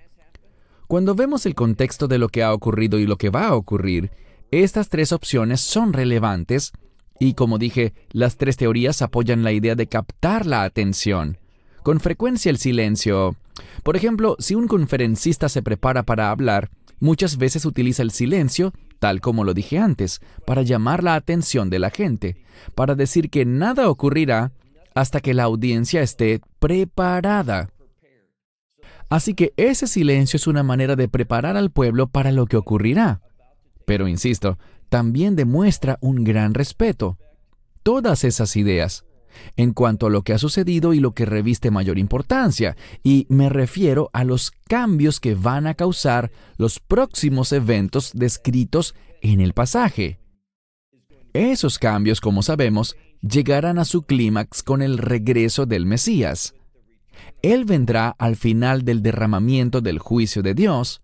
Cuando 0.88 1.14
vemos 1.14 1.46
el 1.46 1.54
contexto 1.54 2.06
de 2.06 2.18
lo 2.18 2.28
que 2.28 2.42
ha 2.42 2.52
ocurrido 2.52 2.98
y 2.98 3.06
lo 3.06 3.16
que 3.16 3.30
va 3.30 3.48
a 3.48 3.54
ocurrir, 3.54 4.10
estas 4.50 4.88
tres 4.88 5.10
opciones 5.12 5.60
son 5.60 5.92
relevantes 5.92 6.72
y, 7.18 7.34
como 7.34 7.58
dije, 7.58 7.94
las 8.10 8.36
tres 8.36 8.56
teorías 8.56 9.02
apoyan 9.02 9.42
la 9.42 9.52
idea 9.52 9.74
de 9.74 9.88
captar 9.88 10.46
la 10.46 10.62
atención. 10.62 11.38
Con 11.82 12.00
frecuencia 12.00 12.50
el 12.50 12.58
silencio. 12.58 13.36
Por 13.82 13.96
ejemplo, 13.96 14.36
si 14.38 14.54
un 14.54 14.68
conferencista 14.68 15.48
se 15.48 15.62
prepara 15.62 16.02
para 16.02 16.30
hablar, 16.30 16.70
muchas 17.00 17.38
veces 17.38 17.64
utiliza 17.64 18.02
el 18.02 18.10
silencio 18.10 18.72
tal 18.98 19.20
como 19.20 19.44
lo 19.44 19.54
dije 19.54 19.78
antes, 19.78 20.20
para 20.46 20.62
llamar 20.62 21.02
la 21.02 21.14
atención 21.14 21.70
de 21.70 21.78
la 21.78 21.90
gente, 21.90 22.36
para 22.74 22.94
decir 22.94 23.30
que 23.30 23.44
nada 23.44 23.88
ocurrirá 23.88 24.52
hasta 24.94 25.20
que 25.20 25.34
la 25.34 25.44
audiencia 25.44 26.02
esté 26.02 26.40
preparada. 26.58 27.70
Así 29.08 29.34
que 29.34 29.52
ese 29.56 29.86
silencio 29.86 30.36
es 30.36 30.46
una 30.46 30.62
manera 30.62 30.96
de 30.96 31.08
preparar 31.08 31.56
al 31.56 31.70
pueblo 31.70 32.08
para 32.08 32.32
lo 32.32 32.46
que 32.46 32.56
ocurrirá. 32.56 33.20
Pero, 33.84 34.08
insisto, 34.08 34.58
también 34.88 35.36
demuestra 35.36 35.98
un 36.00 36.24
gran 36.24 36.54
respeto. 36.54 37.18
Todas 37.82 38.24
esas 38.24 38.56
ideas, 38.56 39.04
en 39.56 39.72
cuanto 39.72 40.06
a 40.06 40.10
lo 40.10 40.22
que 40.22 40.32
ha 40.32 40.38
sucedido 40.38 40.94
y 40.94 41.00
lo 41.00 41.12
que 41.12 41.26
reviste 41.26 41.70
mayor 41.70 41.98
importancia, 41.98 42.76
y 43.02 43.26
me 43.28 43.48
refiero 43.48 44.10
a 44.12 44.24
los 44.24 44.52
cambios 44.68 45.20
que 45.20 45.34
van 45.34 45.66
a 45.66 45.74
causar 45.74 46.30
los 46.56 46.80
próximos 46.80 47.52
eventos 47.52 48.12
descritos 48.14 48.94
en 49.22 49.40
el 49.40 49.52
pasaje. 49.52 50.18
Esos 51.32 51.78
cambios, 51.78 52.20
como 52.20 52.42
sabemos, 52.42 52.96
llegarán 53.20 53.78
a 53.78 53.84
su 53.84 54.02
clímax 54.02 54.62
con 54.62 54.82
el 54.82 54.98
regreso 54.98 55.66
del 55.66 55.86
Mesías. 55.86 56.54
Él 57.42 57.64
vendrá 57.64 58.14
al 58.18 58.36
final 58.36 58.84
del 58.84 59.02
derramamiento 59.02 59.80
del 59.80 59.98
juicio 59.98 60.42
de 60.42 60.54
Dios, 60.54 61.02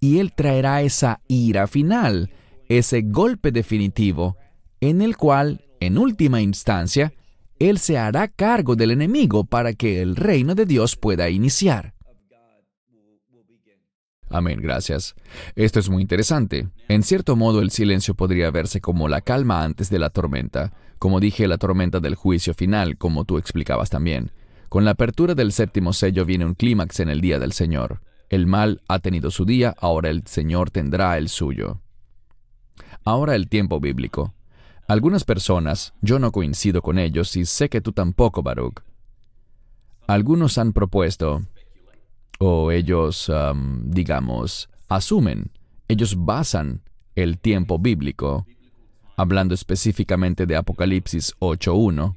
y 0.00 0.18
Él 0.18 0.32
traerá 0.34 0.82
esa 0.82 1.20
ira 1.26 1.66
final, 1.66 2.30
ese 2.68 3.02
golpe 3.02 3.50
definitivo, 3.50 4.36
en 4.80 5.02
el 5.02 5.16
cual, 5.16 5.64
en 5.80 5.98
última 5.98 6.40
instancia, 6.40 7.12
él 7.58 7.78
se 7.78 7.98
hará 7.98 8.28
cargo 8.28 8.76
del 8.76 8.90
enemigo 8.90 9.44
para 9.44 9.72
que 9.72 10.02
el 10.02 10.16
reino 10.16 10.54
de 10.54 10.66
Dios 10.66 10.96
pueda 10.96 11.28
iniciar. 11.30 11.94
Amén, 14.28 14.60
gracias. 14.60 15.14
Esto 15.54 15.78
es 15.78 15.88
muy 15.88 16.02
interesante. 16.02 16.68
En 16.88 17.02
cierto 17.02 17.36
modo, 17.36 17.60
el 17.60 17.70
silencio 17.70 18.14
podría 18.14 18.50
verse 18.50 18.80
como 18.80 19.08
la 19.08 19.20
calma 19.20 19.62
antes 19.62 19.88
de 19.88 19.98
la 19.98 20.10
tormenta. 20.10 20.72
Como 20.98 21.20
dije, 21.20 21.46
la 21.46 21.58
tormenta 21.58 22.00
del 22.00 22.16
juicio 22.16 22.52
final, 22.52 22.98
como 22.98 23.24
tú 23.24 23.38
explicabas 23.38 23.88
también. 23.88 24.32
Con 24.68 24.84
la 24.84 24.92
apertura 24.92 25.34
del 25.34 25.52
séptimo 25.52 25.92
sello 25.92 26.24
viene 26.24 26.44
un 26.44 26.54
clímax 26.54 27.00
en 27.00 27.08
el 27.08 27.20
día 27.20 27.38
del 27.38 27.52
Señor. 27.52 28.00
El 28.28 28.46
mal 28.46 28.82
ha 28.88 28.98
tenido 28.98 29.30
su 29.30 29.44
día, 29.44 29.74
ahora 29.78 30.10
el 30.10 30.26
Señor 30.26 30.70
tendrá 30.70 31.16
el 31.18 31.28
suyo. 31.28 31.80
Ahora 33.04 33.36
el 33.36 33.48
tiempo 33.48 33.78
bíblico. 33.78 34.34
Algunas 34.88 35.24
personas, 35.24 35.94
yo 36.00 36.20
no 36.20 36.30
coincido 36.30 36.80
con 36.80 36.98
ellos 36.98 37.36
y 37.36 37.44
sé 37.44 37.68
que 37.68 37.80
tú 37.80 37.92
tampoco, 37.92 38.42
Baruch. 38.42 38.82
Algunos 40.06 40.58
han 40.58 40.72
propuesto, 40.72 41.42
o 42.38 42.70
ellos, 42.70 43.30
digamos, 43.82 44.68
asumen, 44.88 45.50
ellos 45.88 46.14
basan 46.16 46.82
el 47.16 47.38
tiempo 47.38 47.80
bíblico, 47.80 48.46
hablando 49.16 49.54
específicamente 49.54 50.46
de 50.46 50.54
Apocalipsis 50.54 51.34
8.1, 51.40 52.14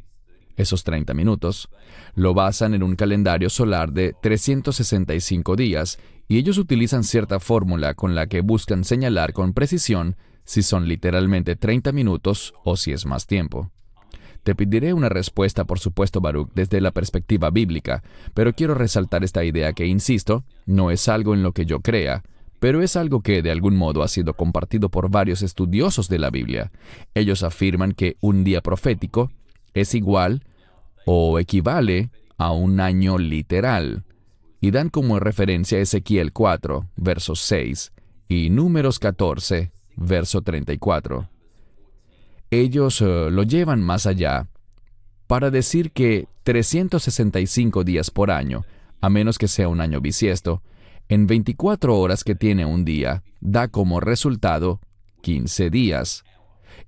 esos 0.56 0.84
30 0.84 1.16
minutos, 1.16 1.70
lo 2.14 2.36
basan 2.36 2.76
en 2.76 2.84
un 2.84 2.96
calendario 2.96 3.50
solar 3.50 3.92
de 3.94 4.14
365 4.22 5.56
días 5.56 5.98
y 6.28 6.38
ellos 6.38 6.60
utilizan 6.60 7.04
cierta 7.04 7.40
fórmula 7.40 7.96
con 7.96 8.14
la 8.14 8.28
que 8.28 8.42
buscan 8.42 8.84
señalar 8.84 9.34
con 9.34 9.54
precisión 9.54 10.18
si 10.50 10.64
son 10.64 10.88
literalmente 10.88 11.56
30 11.56 11.92
minutos 11.92 12.56
o 12.64 12.76
si 12.76 12.92
es 12.92 13.06
más 13.06 13.28
tiempo. 13.28 13.70
Te 14.42 14.56
pediré 14.56 14.94
una 14.94 15.08
respuesta, 15.08 15.66
por 15.66 15.78
supuesto, 15.78 16.22
Baruch, 16.22 16.50
desde 16.56 16.82
la 16.82 16.90
perspectiva 16.90 17.52
bíblica, 17.52 18.02
pero 18.34 18.54
quiero 18.54 18.74
resaltar 18.74 19.24
esta 19.24 19.44
idea 19.44 19.74
que, 19.74 19.86
insisto, 19.86 20.44
no 20.66 20.90
es 20.90 21.08
algo 21.08 21.36
en 21.36 21.44
lo 21.44 21.52
que 21.52 21.68
yo 21.68 21.82
crea, 21.82 22.24
pero 22.60 22.82
es 22.82 22.96
algo 22.96 23.22
que 23.22 23.44
de 23.44 23.52
algún 23.52 23.76
modo 23.76 24.02
ha 24.02 24.08
sido 24.08 24.34
compartido 24.34 24.90
por 24.90 25.12
varios 25.12 25.44
estudiosos 25.44 26.10
de 26.10 26.18
la 26.18 26.32
Biblia. 26.32 26.72
Ellos 27.14 27.44
afirman 27.44 27.92
que 27.92 28.18
un 28.20 28.44
día 28.44 28.62
profético 28.62 29.32
es 29.76 29.94
igual 29.94 30.44
o 31.06 31.38
equivale 31.38 32.10
a 32.40 32.54
un 32.54 32.80
año 32.80 33.20
literal, 33.20 34.04
y 34.62 34.72
dan 34.72 34.90
como 34.90 35.20
referencia 35.20 35.78
Ezequiel 35.78 36.34
4, 36.34 36.88
versos 36.96 37.40
6, 37.42 37.92
y 38.28 38.50
Números 38.50 38.98
14, 38.98 39.74
verso 40.00 40.42
34. 40.42 41.30
Ellos 42.52 43.02
eh, 43.02 43.30
lo 43.30 43.44
llevan 43.44 43.82
más 43.82 44.08
allá 44.08 44.48
para 45.28 45.52
decir 45.52 45.92
que 45.92 46.28
365 46.44 47.84
días 47.84 48.10
por 48.10 48.32
año, 48.32 48.66
a 49.02 49.10
menos 49.10 49.38
que 49.38 49.48
sea 49.48 49.68
un 49.68 49.82
año 49.82 50.02
bisiesto, 50.02 50.64
en 51.10 51.28
24 51.28 51.98
horas 51.98 52.24
que 52.24 52.36
tiene 52.36 52.66
un 52.66 52.86
día, 52.86 53.24
da 53.40 53.68
como 53.68 54.00
resultado 54.00 54.80
15 55.22 55.70
días. 55.70 56.24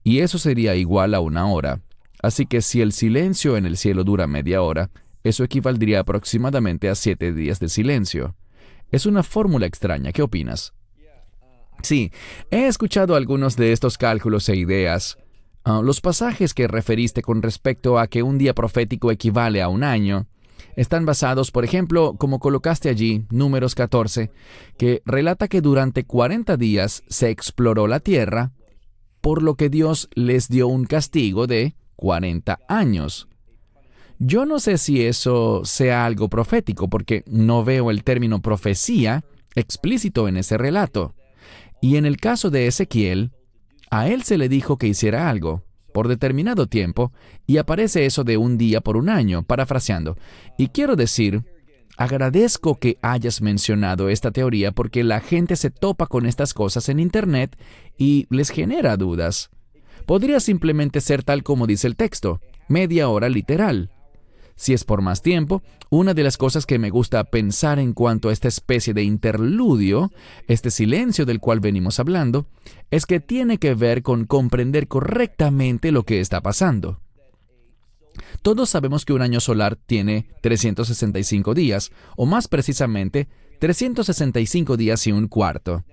Y 0.03 0.19
eso 0.19 0.39
sería 0.39 0.75
igual 0.75 1.13
a 1.13 1.19
una 1.19 1.45
hora. 1.47 1.81
Así 2.23 2.45
que 2.45 2.61
si 2.61 2.81
el 2.81 2.91
silencio 2.91 3.57
en 3.57 3.65
el 3.65 3.77
cielo 3.77 4.03
dura 4.03 4.25
media 4.27 4.61
hora, 4.61 4.89
eso 5.23 5.43
equivaldría 5.43 5.99
aproximadamente 5.99 6.89
a 6.89 6.95
7 6.95 7.33
días 7.33 7.59
de 7.59 7.69
silencio. 7.69 8.35
Es 8.91 9.05
una 9.05 9.23
fórmula 9.23 9.65
extraña, 9.67 10.11
¿qué 10.11 10.21
opinas? 10.21 10.73
Sí, 11.81 12.11
he 12.51 12.67
escuchado 12.67 13.15
algunos 13.15 13.55
de 13.55 13.71
estos 13.71 13.97
cálculos 13.97 14.47
e 14.49 14.55
ideas. 14.55 15.17
Ah, 15.63 15.81
los 15.83 16.01
pasajes 16.01 16.53
que 16.53 16.67
referiste 16.67 17.21
con 17.21 17.41
respecto 17.41 17.99
a 17.99 18.07
que 18.07 18.23
un 18.23 18.37
día 18.37 18.53
profético 18.53 19.11
equivale 19.11 19.61
a 19.61 19.67
un 19.67 19.83
año 19.83 20.27
están 20.75 21.05
basados, 21.05 21.51
por 21.51 21.65
ejemplo, 21.65 22.15
como 22.17 22.39
colocaste 22.39 22.89
allí, 22.89 23.25
números 23.29 23.75
14, 23.75 24.31
que 24.77 25.01
relata 25.05 25.47
que 25.47 25.61
durante 25.61 26.05
40 26.05 26.57
días 26.57 27.03
se 27.07 27.29
exploró 27.29 27.87
la 27.87 27.99
tierra, 27.99 28.51
por 29.21 29.43
lo 29.43 29.55
que 29.55 29.69
Dios 29.69 30.09
les 30.13 30.47
dio 30.47 30.67
un 30.67 30.85
castigo 30.85 31.45
de 31.45 31.75
40 31.95 32.59
años. 32.67 33.27
Yo 34.17 34.45
no 34.45 34.59
sé 34.59 34.77
si 34.77 35.03
eso 35.03 35.61
sea 35.65 36.05
algo 36.05 36.29
profético, 36.29 36.89
porque 36.89 37.23
no 37.27 37.63
veo 37.63 37.91
el 37.91 38.03
término 38.03 38.41
profecía 38.41 39.23
explícito 39.55 40.27
en 40.27 40.37
ese 40.37 40.57
relato. 40.57 41.13
Y 41.81 41.97
en 41.97 42.05
el 42.05 42.17
caso 42.17 42.49
de 42.49 42.67
Ezequiel, 42.67 43.31
a 43.89 44.07
él 44.07 44.23
se 44.23 44.37
le 44.37 44.47
dijo 44.47 44.77
que 44.77 44.87
hiciera 44.87 45.29
algo 45.29 45.63
por 45.91 46.07
determinado 46.07 46.67
tiempo 46.67 47.11
y 47.45 47.57
aparece 47.57 48.05
eso 48.05 48.23
de 48.23 48.37
un 48.37 48.57
día 48.57 48.81
por 48.81 48.97
un 48.97 49.09
año, 49.09 49.43
parafraseando. 49.43 50.17
Y 50.57 50.67
quiero 50.67 50.95
decir, 50.95 51.43
agradezco 51.97 52.79
que 52.79 52.97
hayas 53.01 53.41
mencionado 53.41 54.09
esta 54.09 54.31
teoría 54.31 54.71
porque 54.71 55.03
la 55.03 55.19
gente 55.19 55.55
se 55.55 55.69
topa 55.69 56.07
con 56.07 56.25
estas 56.25 56.53
cosas 56.53 56.87
en 56.87 56.99
Internet 56.99 57.57
y 57.97 58.27
les 58.29 58.49
genera 58.49 58.95
dudas. 58.95 59.49
Podría 60.05 60.39
simplemente 60.39 61.01
ser 61.01 61.23
tal 61.23 61.43
como 61.43 61.67
dice 61.67 61.87
el 61.87 61.95
texto, 61.95 62.41
media 62.67 63.09
hora 63.09 63.29
literal. 63.29 63.89
Si 64.55 64.73
es 64.73 64.83
por 64.83 65.01
más 65.01 65.21
tiempo, 65.21 65.63
una 65.89 66.13
de 66.13 66.23
las 66.23 66.37
cosas 66.37 66.65
que 66.65 66.79
me 66.79 66.89
gusta 66.89 67.23
pensar 67.23 67.79
en 67.79 67.93
cuanto 67.93 68.29
a 68.29 68.33
esta 68.33 68.47
especie 68.47 68.93
de 68.93 69.03
interludio, 69.03 70.11
este 70.47 70.71
silencio 70.71 71.25
del 71.25 71.39
cual 71.39 71.59
venimos 71.59 71.99
hablando, 71.99 72.47
es 72.91 73.05
que 73.05 73.19
tiene 73.19 73.57
que 73.57 73.73
ver 73.73 74.03
con 74.03 74.25
comprender 74.25 74.87
correctamente 74.87 75.91
lo 75.91 76.03
que 76.03 76.19
está 76.19 76.41
pasando. 76.41 76.99
Todos 78.41 78.69
sabemos 78.69 79.05
que 79.05 79.13
un 79.13 79.21
año 79.21 79.39
solar 79.39 79.75
tiene 79.75 80.27
365 80.41 81.53
días, 81.53 81.91
o 82.15 82.25
más 82.25 82.47
precisamente, 82.47 83.27
365 83.59 84.77
días 84.77 85.05
y 85.07 85.11
un 85.11 85.27
cuarto. 85.27 85.83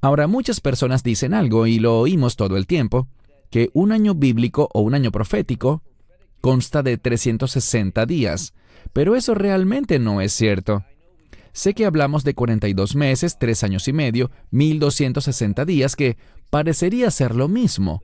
Ahora, 0.00 0.26
muchas 0.26 0.60
personas 0.60 1.02
dicen 1.02 1.34
algo, 1.34 1.66
y 1.66 1.78
lo 1.78 1.98
oímos 1.98 2.36
todo 2.36 2.56
el 2.56 2.66
tiempo, 2.66 3.08
que 3.50 3.70
un 3.72 3.92
año 3.92 4.14
bíblico 4.14 4.68
o 4.72 4.80
un 4.80 4.94
año 4.94 5.10
profético 5.10 5.82
consta 6.44 6.82
de 6.82 6.98
360 6.98 8.04
días, 8.04 8.52
pero 8.92 9.16
eso 9.16 9.34
realmente 9.34 9.98
no 9.98 10.20
es 10.20 10.34
cierto. 10.34 10.84
Sé 11.54 11.72
que 11.72 11.86
hablamos 11.86 12.22
de 12.22 12.34
42 12.34 12.96
meses, 12.96 13.38
3 13.38 13.64
años 13.64 13.88
y 13.88 13.94
medio, 13.94 14.30
1260 14.50 15.64
días, 15.64 15.96
que 15.96 16.18
parecería 16.50 17.10
ser 17.10 17.34
lo 17.34 17.48
mismo. 17.48 18.02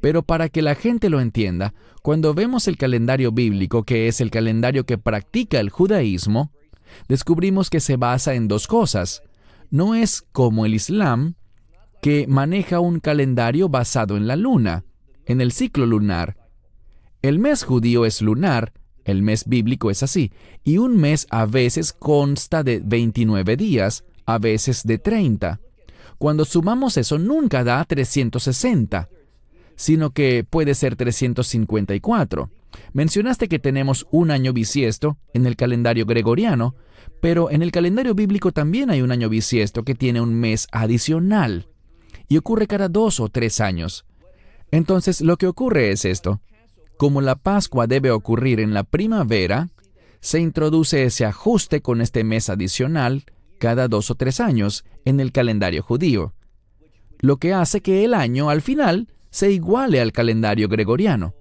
Pero 0.00 0.24
para 0.24 0.48
que 0.48 0.62
la 0.62 0.74
gente 0.74 1.10
lo 1.10 1.20
entienda, 1.20 1.74
cuando 2.02 2.34
vemos 2.34 2.66
el 2.66 2.76
calendario 2.76 3.30
bíblico, 3.30 3.84
que 3.84 4.08
es 4.08 4.20
el 4.20 4.32
calendario 4.32 4.84
que 4.84 4.98
practica 4.98 5.60
el 5.60 5.70
judaísmo, 5.70 6.50
descubrimos 7.06 7.70
que 7.70 7.78
se 7.78 7.96
basa 7.96 8.34
en 8.34 8.48
dos 8.48 8.66
cosas. 8.66 9.22
No 9.70 9.94
es 9.94 10.22
como 10.32 10.66
el 10.66 10.74
Islam, 10.74 11.36
que 12.02 12.26
maneja 12.26 12.80
un 12.80 12.98
calendario 12.98 13.68
basado 13.68 14.16
en 14.16 14.26
la 14.26 14.34
luna, 14.34 14.84
en 15.24 15.40
el 15.40 15.52
ciclo 15.52 15.86
lunar, 15.86 16.35
el 17.22 17.38
mes 17.38 17.64
judío 17.64 18.04
es 18.04 18.22
lunar, 18.22 18.72
el 19.04 19.22
mes 19.22 19.46
bíblico 19.46 19.90
es 19.90 20.02
así, 20.02 20.32
y 20.64 20.78
un 20.78 20.96
mes 20.96 21.26
a 21.30 21.46
veces 21.46 21.92
consta 21.92 22.62
de 22.62 22.80
29 22.84 23.56
días, 23.56 24.04
a 24.26 24.38
veces 24.38 24.82
de 24.84 24.98
30. 24.98 25.60
Cuando 26.18 26.44
sumamos 26.44 26.96
eso 26.96 27.18
nunca 27.18 27.62
da 27.62 27.84
360, 27.84 29.08
sino 29.76 30.10
que 30.10 30.44
puede 30.48 30.74
ser 30.74 30.96
354. 30.96 32.50
Mencionaste 32.92 33.48
que 33.48 33.58
tenemos 33.58 34.06
un 34.10 34.30
año 34.30 34.52
bisiesto 34.52 35.18
en 35.34 35.46
el 35.46 35.56
calendario 35.56 36.06
gregoriano, 36.06 36.74
pero 37.20 37.50
en 37.50 37.62
el 37.62 37.70
calendario 37.70 38.14
bíblico 38.14 38.52
también 38.52 38.90
hay 38.90 39.02
un 39.02 39.12
año 39.12 39.28
bisiesto 39.28 39.84
que 39.84 39.94
tiene 39.94 40.20
un 40.20 40.34
mes 40.34 40.66
adicional, 40.72 41.68
y 42.28 42.38
ocurre 42.38 42.66
cada 42.66 42.88
dos 42.88 43.20
o 43.20 43.28
tres 43.28 43.60
años. 43.60 44.04
Entonces 44.70 45.20
lo 45.20 45.36
que 45.36 45.46
ocurre 45.46 45.92
es 45.92 46.04
esto. 46.04 46.40
Como 46.96 47.20
la 47.20 47.36
Pascua 47.36 47.86
debe 47.86 48.10
ocurrir 48.10 48.60
en 48.60 48.72
la 48.72 48.82
primavera, 48.82 49.68
se 50.20 50.40
introduce 50.40 51.04
ese 51.04 51.24
ajuste 51.24 51.82
con 51.82 52.00
este 52.00 52.24
mes 52.24 52.48
adicional 52.48 53.24
cada 53.58 53.88
dos 53.88 54.10
o 54.10 54.14
tres 54.14 54.40
años 54.40 54.84
en 55.04 55.20
el 55.20 55.32
calendario 55.32 55.82
judío, 55.82 56.34
lo 57.20 57.36
que 57.36 57.54
hace 57.54 57.80
que 57.80 58.04
el 58.04 58.14
año 58.14 58.50
al 58.50 58.62
final 58.62 59.08
se 59.30 59.50
iguale 59.50 60.00
al 60.00 60.12
calendario 60.12 60.68
gregoriano. 60.68 61.34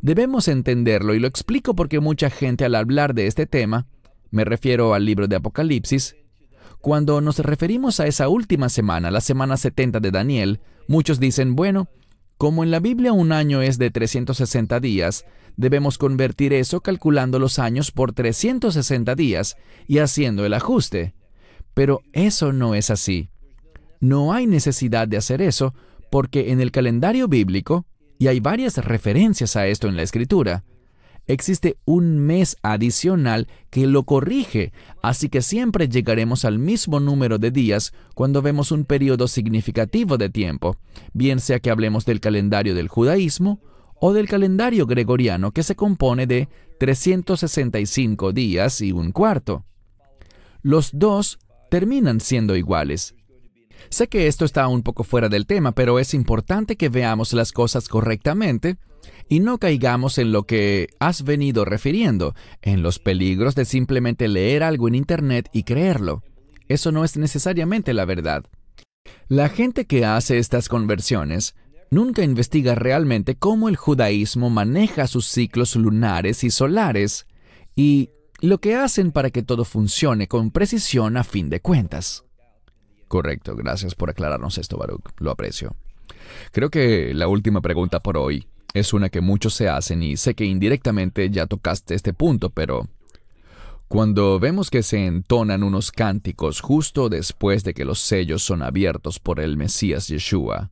Debemos 0.00 0.48
entenderlo 0.48 1.14
y 1.14 1.20
lo 1.20 1.26
explico 1.26 1.74
porque 1.74 2.00
mucha 2.00 2.30
gente 2.30 2.64
al 2.64 2.74
hablar 2.74 3.14
de 3.14 3.26
este 3.26 3.46
tema, 3.46 3.86
me 4.30 4.44
refiero 4.44 4.94
al 4.94 5.04
libro 5.04 5.28
de 5.28 5.36
Apocalipsis, 5.36 6.16
cuando 6.80 7.20
nos 7.20 7.38
referimos 7.38 8.00
a 8.00 8.06
esa 8.06 8.28
última 8.28 8.68
semana, 8.68 9.10
la 9.10 9.20
semana 9.20 9.56
70 9.56 10.00
de 10.00 10.10
Daniel, 10.10 10.60
muchos 10.88 11.20
dicen, 11.20 11.54
bueno, 11.54 11.88
como 12.42 12.64
en 12.64 12.72
la 12.72 12.80
Biblia 12.80 13.12
un 13.12 13.30
año 13.30 13.62
es 13.62 13.78
de 13.78 13.92
360 13.92 14.80
días, 14.80 15.26
debemos 15.56 15.96
convertir 15.96 16.52
eso 16.52 16.80
calculando 16.80 17.38
los 17.38 17.60
años 17.60 17.92
por 17.92 18.14
360 18.14 19.14
días 19.14 19.56
y 19.86 19.98
haciendo 19.98 20.44
el 20.44 20.54
ajuste. 20.54 21.14
Pero 21.72 22.00
eso 22.12 22.52
no 22.52 22.74
es 22.74 22.90
así. 22.90 23.30
No 24.00 24.32
hay 24.32 24.48
necesidad 24.48 25.06
de 25.06 25.18
hacer 25.18 25.40
eso 25.40 25.72
porque 26.10 26.50
en 26.50 26.60
el 26.60 26.72
calendario 26.72 27.28
bíblico, 27.28 27.86
y 28.18 28.26
hay 28.26 28.40
varias 28.40 28.76
referencias 28.76 29.54
a 29.54 29.68
esto 29.68 29.86
en 29.86 29.94
la 29.94 30.02
escritura, 30.02 30.64
existe 31.26 31.78
un 31.84 32.18
mes 32.18 32.56
adicional 32.62 33.48
que 33.70 33.86
lo 33.86 34.04
corrige, 34.04 34.72
así 35.02 35.28
que 35.28 35.42
siempre 35.42 35.88
llegaremos 35.88 36.44
al 36.44 36.58
mismo 36.58 37.00
número 37.00 37.38
de 37.38 37.50
días 37.50 37.92
cuando 38.14 38.42
vemos 38.42 38.72
un 38.72 38.84
periodo 38.84 39.28
significativo 39.28 40.18
de 40.18 40.30
tiempo, 40.30 40.76
bien 41.12 41.40
sea 41.40 41.60
que 41.60 41.70
hablemos 41.70 42.04
del 42.04 42.20
calendario 42.20 42.74
del 42.74 42.88
judaísmo 42.88 43.60
o 44.00 44.12
del 44.12 44.28
calendario 44.28 44.86
gregoriano 44.86 45.52
que 45.52 45.62
se 45.62 45.76
compone 45.76 46.26
de 46.26 46.48
365 46.80 48.32
días 48.32 48.80
y 48.80 48.90
un 48.90 49.12
cuarto. 49.12 49.64
Los 50.60 50.90
dos 50.92 51.38
terminan 51.70 52.20
siendo 52.20 52.56
iguales. 52.56 53.14
Sé 53.88 54.08
que 54.08 54.26
esto 54.26 54.44
está 54.44 54.66
un 54.68 54.82
poco 54.82 55.04
fuera 55.04 55.28
del 55.28 55.46
tema, 55.46 55.72
pero 55.72 55.98
es 55.98 56.14
importante 56.14 56.76
que 56.76 56.88
veamos 56.88 57.32
las 57.32 57.52
cosas 57.52 57.88
correctamente 57.88 58.76
y 59.28 59.40
no 59.40 59.58
caigamos 59.58 60.18
en 60.18 60.32
lo 60.32 60.44
que 60.44 60.88
has 60.98 61.24
venido 61.24 61.64
refiriendo, 61.64 62.34
en 62.60 62.82
los 62.82 62.98
peligros 62.98 63.54
de 63.54 63.64
simplemente 63.64 64.28
leer 64.28 64.62
algo 64.62 64.88
en 64.88 64.94
Internet 64.94 65.48
y 65.52 65.62
creerlo. 65.64 66.22
Eso 66.68 66.92
no 66.92 67.04
es 67.04 67.16
necesariamente 67.16 67.92
la 67.92 68.04
verdad. 68.04 68.44
La 69.28 69.48
gente 69.48 69.86
que 69.86 70.04
hace 70.04 70.38
estas 70.38 70.68
conversiones 70.68 71.54
nunca 71.90 72.22
investiga 72.22 72.74
realmente 72.74 73.34
cómo 73.34 73.68
el 73.68 73.76
judaísmo 73.76 74.50
maneja 74.50 75.06
sus 75.06 75.26
ciclos 75.26 75.76
lunares 75.76 76.44
y 76.44 76.50
solares 76.50 77.26
y 77.76 78.10
lo 78.40 78.58
que 78.58 78.74
hacen 78.74 79.12
para 79.12 79.30
que 79.30 79.42
todo 79.42 79.64
funcione 79.64 80.26
con 80.26 80.50
precisión 80.50 81.16
a 81.16 81.24
fin 81.24 81.48
de 81.48 81.60
cuentas. 81.60 82.24
Correcto, 83.08 83.54
gracias 83.54 83.94
por 83.94 84.10
aclararnos 84.10 84.58
esto, 84.58 84.78
Baruch. 84.78 85.10
Lo 85.18 85.30
aprecio. 85.30 85.76
Creo 86.50 86.70
que 86.70 87.12
la 87.14 87.28
última 87.28 87.60
pregunta 87.60 88.00
por 88.00 88.16
hoy 88.16 88.46
es 88.74 88.92
una 88.92 89.08
que 89.08 89.20
muchos 89.20 89.54
se 89.54 89.68
hacen 89.68 90.02
y 90.02 90.16
sé 90.16 90.34
que 90.34 90.44
indirectamente 90.44 91.28
ya 91.30 91.46
tocaste 91.46 91.94
este 91.94 92.12
punto, 92.12 92.50
pero 92.50 92.88
cuando 93.88 94.40
vemos 94.40 94.70
que 94.70 94.82
se 94.82 95.04
entonan 95.04 95.62
unos 95.62 95.92
cánticos 95.92 96.60
justo 96.60 97.08
después 97.08 97.62
de 97.64 97.74
que 97.74 97.84
los 97.84 97.98
sellos 97.98 98.42
son 98.42 98.62
abiertos 98.62 99.18
por 99.18 99.38
el 99.40 99.56
Mesías 99.56 100.08
Yeshua, 100.08 100.70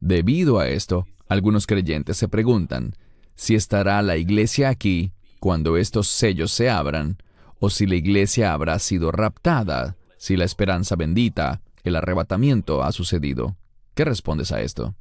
debido 0.00 0.58
a 0.58 0.68
esto, 0.68 1.06
algunos 1.28 1.66
creyentes 1.66 2.18
se 2.18 2.28
preguntan 2.28 2.94
si 3.34 3.54
estará 3.54 4.02
la 4.02 4.18
iglesia 4.18 4.68
aquí 4.68 5.12
cuando 5.40 5.76
estos 5.76 6.08
sellos 6.08 6.52
se 6.52 6.70
abran, 6.70 7.16
o 7.58 7.70
si 7.70 7.86
la 7.86 7.96
iglesia 7.96 8.52
habrá 8.52 8.78
sido 8.78 9.10
raptada, 9.10 9.96
si 10.16 10.36
la 10.36 10.44
esperanza 10.44 10.94
bendita, 10.94 11.62
el 11.82 11.96
arrebatamiento 11.96 12.82
ha 12.84 12.92
sucedido. 12.92 13.56
¿Qué 13.94 14.04
respondes 14.04 14.52
a 14.52 14.60
esto? 14.60 14.94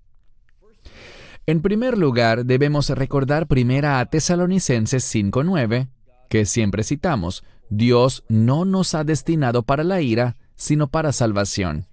En 1.47 1.61
primer 1.61 1.97
lugar, 1.97 2.45
debemos 2.45 2.89
recordar 2.89 3.47
primera 3.47 3.99
a 3.99 4.05
Tesalonicenses 4.05 5.03
5.9, 5.13 5.89
que 6.29 6.45
siempre 6.45 6.83
citamos, 6.83 7.43
Dios 7.69 8.23
no 8.29 8.63
nos 8.63 8.93
ha 8.93 9.03
destinado 9.03 9.63
para 9.63 9.83
la 9.83 10.01
ira, 10.01 10.37
sino 10.55 10.87
para 10.89 11.11
salvación. 11.11 11.87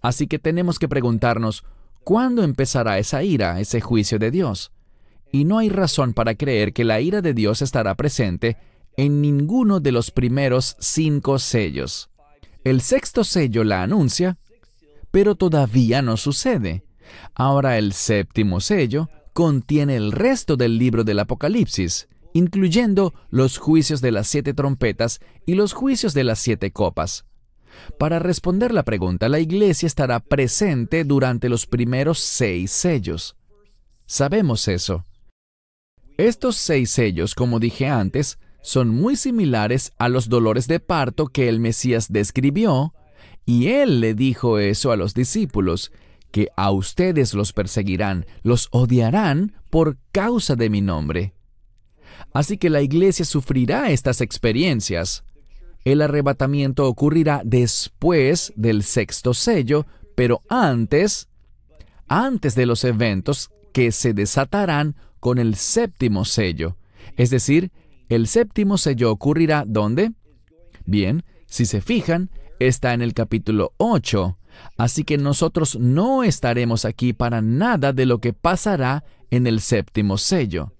Así 0.00 0.26
que 0.26 0.38
tenemos 0.38 0.78
que 0.78 0.88
preguntarnos, 0.88 1.64
¿cuándo 2.02 2.42
empezará 2.42 2.98
esa 2.98 3.22
ira, 3.22 3.60
ese 3.60 3.80
juicio 3.80 4.18
de 4.18 4.30
Dios? 4.30 4.72
Y 5.30 5.44
no 5.44 5.58
hay 5.58 5.68
razón 5.68 6.14
para 6.14 6.34
creer 6.34 6.72
que 6.72 6.84
la 6.84 7.00
ira 7.00 7.20
de 7.20 7.34
Dios 7.34 7.60
estará 7.60 7.94
presente 7.96 8.56
en 8.96 9.20
ninguno 9.20 9.80
de 9.80 9.92
los 9.92 10.10
primeros 10.10 10.76
cinco 10.78 11.38
sellos. 11.38 12.10
El 12.62 12.80
sexto 12.80 13.24
sello 13.24 13.64
la 13.64 13.82
anuncia, 13.82 14.38
pero 15.10 15.34
todavía 15.34 16.00
no 16.00 16.16
sucede. 16.16 16.84
Ahora 17.34 17.78
el 17.78 17.92
séptimo 17.92 18.60
sello 18.60 19.08
contiene 19.32 19.96
el 19.96 20.12
resto 20.12 20.56
del 20.56 20.78
libro 20.78 21.04
del 21.04 21.18
Apocalipsis, 21.18 22.08
incluyendo 22.32 23.14
los 23.30 23.58
juicios 23.58 24.00
de 24.00 24.12
las 24.12 24.28
siete 24.28 24.54
trompetas 24.54 25.20
y 25.46 25.54
los 25.54 25.72
juicios 25.72 26.14
de 26.14 26.24
las 26.24 26.38
siete 26.38 26.72
copas. 26.72 27.24
Para 27.98 28.18
responder 28.18 28.72
la 28.72 28.84
pregunta, 28.84 29.28
la 29.28 29.40
iglesia 29.40 29.86
estará 29.86 30.20
presente 30.20 31.04
durante 31.04 31.48
los 31.48 31.66
primeros 31.66 32.18
seis 32.20 32.70
sellos. 32.70 33.36
Sabemos 34.06 34.68
eso. 34.68 35.04
Estos 36.16 36.56
seis 36.56 36.90
sellos, 36.90 37.34
como 37.34 37.58
dije 37.58 37.88
antes, 37.88 38.38
son 38.62 38.88
muy 38.88 39.16
similares 39.16 39.92
a 39.98 40.08
los 40.08 40.28
dolores 40.28 40.68
de 40.68 40.80
parto 40.80 41.26
que 41.26 41.48
el 41.48 41.60
Mesías 41.60 42.12
describió, 42.12 42.94
y 43.44 43.68
él 43.68 44.00
le 44.00 44.14
dijo 44.14 44.58
eso 44.58 44.90
a 44.90 44.96
los 44.96 45.12
discípulos, 45.12 45.92
que 46.34 46.48
a 46.56 46.72
ustedes 46.72 47.32
los 47.32 47.52
perseguirán, 47.52 48.26
los 48.42 48.66
odiarán 48.72 49.52
por 49.70 49.98
causa 50.10 50.56
de 50.56 50.68
mi 50.68 50.80
nombre. 50.80 51.32
Así 52.32 52.58
que 52.58 52.70
la 52.70 52.82
iglesia 52.82 53.24
sufrirá 53.24 53.92
estas 53.92 54.20
experiencias. 54.20 55.22
El 55.84 56.02
arrebatamiento 56.02 56.88
ocurrirá 56.88 57.40
después 57.44 58.52
del 58.56 58.82
sexto 58.82 59.32
sello, 59.32 59.86
pero 60.16 60.42
antes, 60.48 61.28
antes 62.08 62.56
de 62.56 62.66
los 62.66 62.82
eventos 62.82 63.52
que 63.72 63.92
se 63.92 64.12
desatarán 64.12 64.96
con 65.20 65.38
el 65.38 65.54
séptimo 65.54 66.24
sello. 66.24 66.76
Es 67.16 67.30
decir, 67.30 67.70
el 68.08 68.26
séptimo 68.26 68.76
sello 68.76 69.12
ocurrirá 69.12 69.62
¿dónde? 69.68 70.10
Bien, 70.84 71.22
si 71.46 71.64
se 71.64 71.80
fijan, 71.80 72.28
está 72.58 72.92
en 72.92 73.02
el 73.02 73.14
capítulo 73.14 73.72
8, 73.76 74.36
así 74.76 75.04
que 75.04 75.18
nosotros 75.18 75.76
no 75.78 76.24
estaremos 76.24 76.84
aquí 76.84 77.12
para 77.12 77.40
nada 77.40 77.92
de 77.92 78.06
lo 78.06 78.18
que 78.18 78.32
pasará 78.32 79.04
en 79.30 79.46
el 79.46 79.60
séptimo 79.60 80.18
sello. 80.18 80.72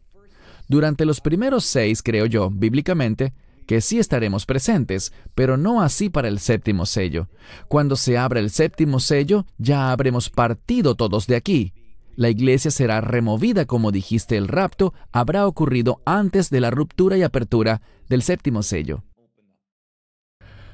Durante 0.69 1.05
los 1.05 1.21
primeros 1.21 1.65
seis, 1.65 2.03
creo 2.03 2.27
yo, 2.27 2.51
bíblicamente, 2.51 3.35
que 3.67 3.81
sí 3.81 3.99
estaremos 3.99 4.47
presentes, 4.47 5.13
pero 5.35 5.57
no 5.57 5.83
así 5.83 6.11
para 6.11 6.29
el 6.29 6.39
séptimo 6.39 6.87
sello. 6.87 7.29
Cuando 7.69 7.97
se 7.97 8.19
abra 8.19 8.41
el 8.41 8.51
séptimo 8.51 9.01
sello, 9.01 9.47
ya 9.59 9.91
habremos 9.91 10.31
partido 10.31 10.95
todos 10.95 11.27
de 11.27 11.37
aquí. 11.37 11.73
La 12.17 12.29
iglesia 12.29 12.71
será 12.71 13.01
removida, 13.01 13.65
como 13.65 13.91
dijiste, 13.91 14.37
el 14.37 14.49
rapto 14.49 14.95
habrá 15.13 15.47
ocurrido 15.47 16.01
antes 16.05 16.51
de 16.51 16.61
la 16.61 16.71
ruptura 16.71 17.17
y 17.17 17.23
apertura 17.23 17.83
del 18.09 18.23
séptimo 18.23 18.63
sello. 18.63 19.03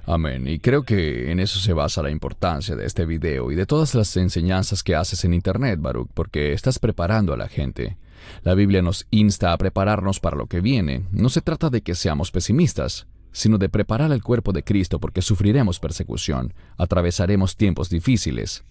Amén. 0.06 0.46
Y 0.48 0.58
creo 0.58 0.82
que 0.82 1.30
en 1.30 1.40
eso 1.40 1.58
se 1.58 1.72
basa 1.72 2.02
la 2.02 2.10
importancia 2.10 2.74
de 2.74 2.86
este 2.86 3.06
video 3.06 3.52
y 3.52 3.54
de 3.54 3.66
todas 3.66 3.94
las 3.94 4.16
enseñanzas 4.16 4.82
que 4.82 4.94
haces 4.94 5.24
en 5.24 5.34
Internet, 5.34 5.80
Baruch, 5.80 6.10
porque 6.14 6.52
estás 6.52 6.78
preparando 6.78 7.32
a 7.32 7.36
la 7.36 7.48
gente. 7.48 7.96
La 8.42 8.54
Biblia 8.54 8.82
nos 8.82 9.06
insta 9.10 9.52
a 9.52 9.58
prepararnos 9.58 10.20
para 10.20 10.36
lo 10.36 10.46
que 10.46 10.60
viene. 10.60 11.06
No 11.12 11.28
se 11.28 11.40
trata 11.42 11.70
de 11.70 11.82
que 11.82 11.94
seamos 11.94 12.30
pesimistas, 12.30 13.06
sino 13.32 13.58
de 13.58 13.68
preparar 13.68 14.12
el 14.12 14.22
cuerpo 14.22 14.52
de 14.52 14.64
Cristo 14.64 14.98
porque 14.98 15.22
sufriremos 15.22 15.78
persecución, 15.78 16.54
atravesaremos 16.76 17.56
tiempos 17.56 17.88
difíciles. 17.88 18.64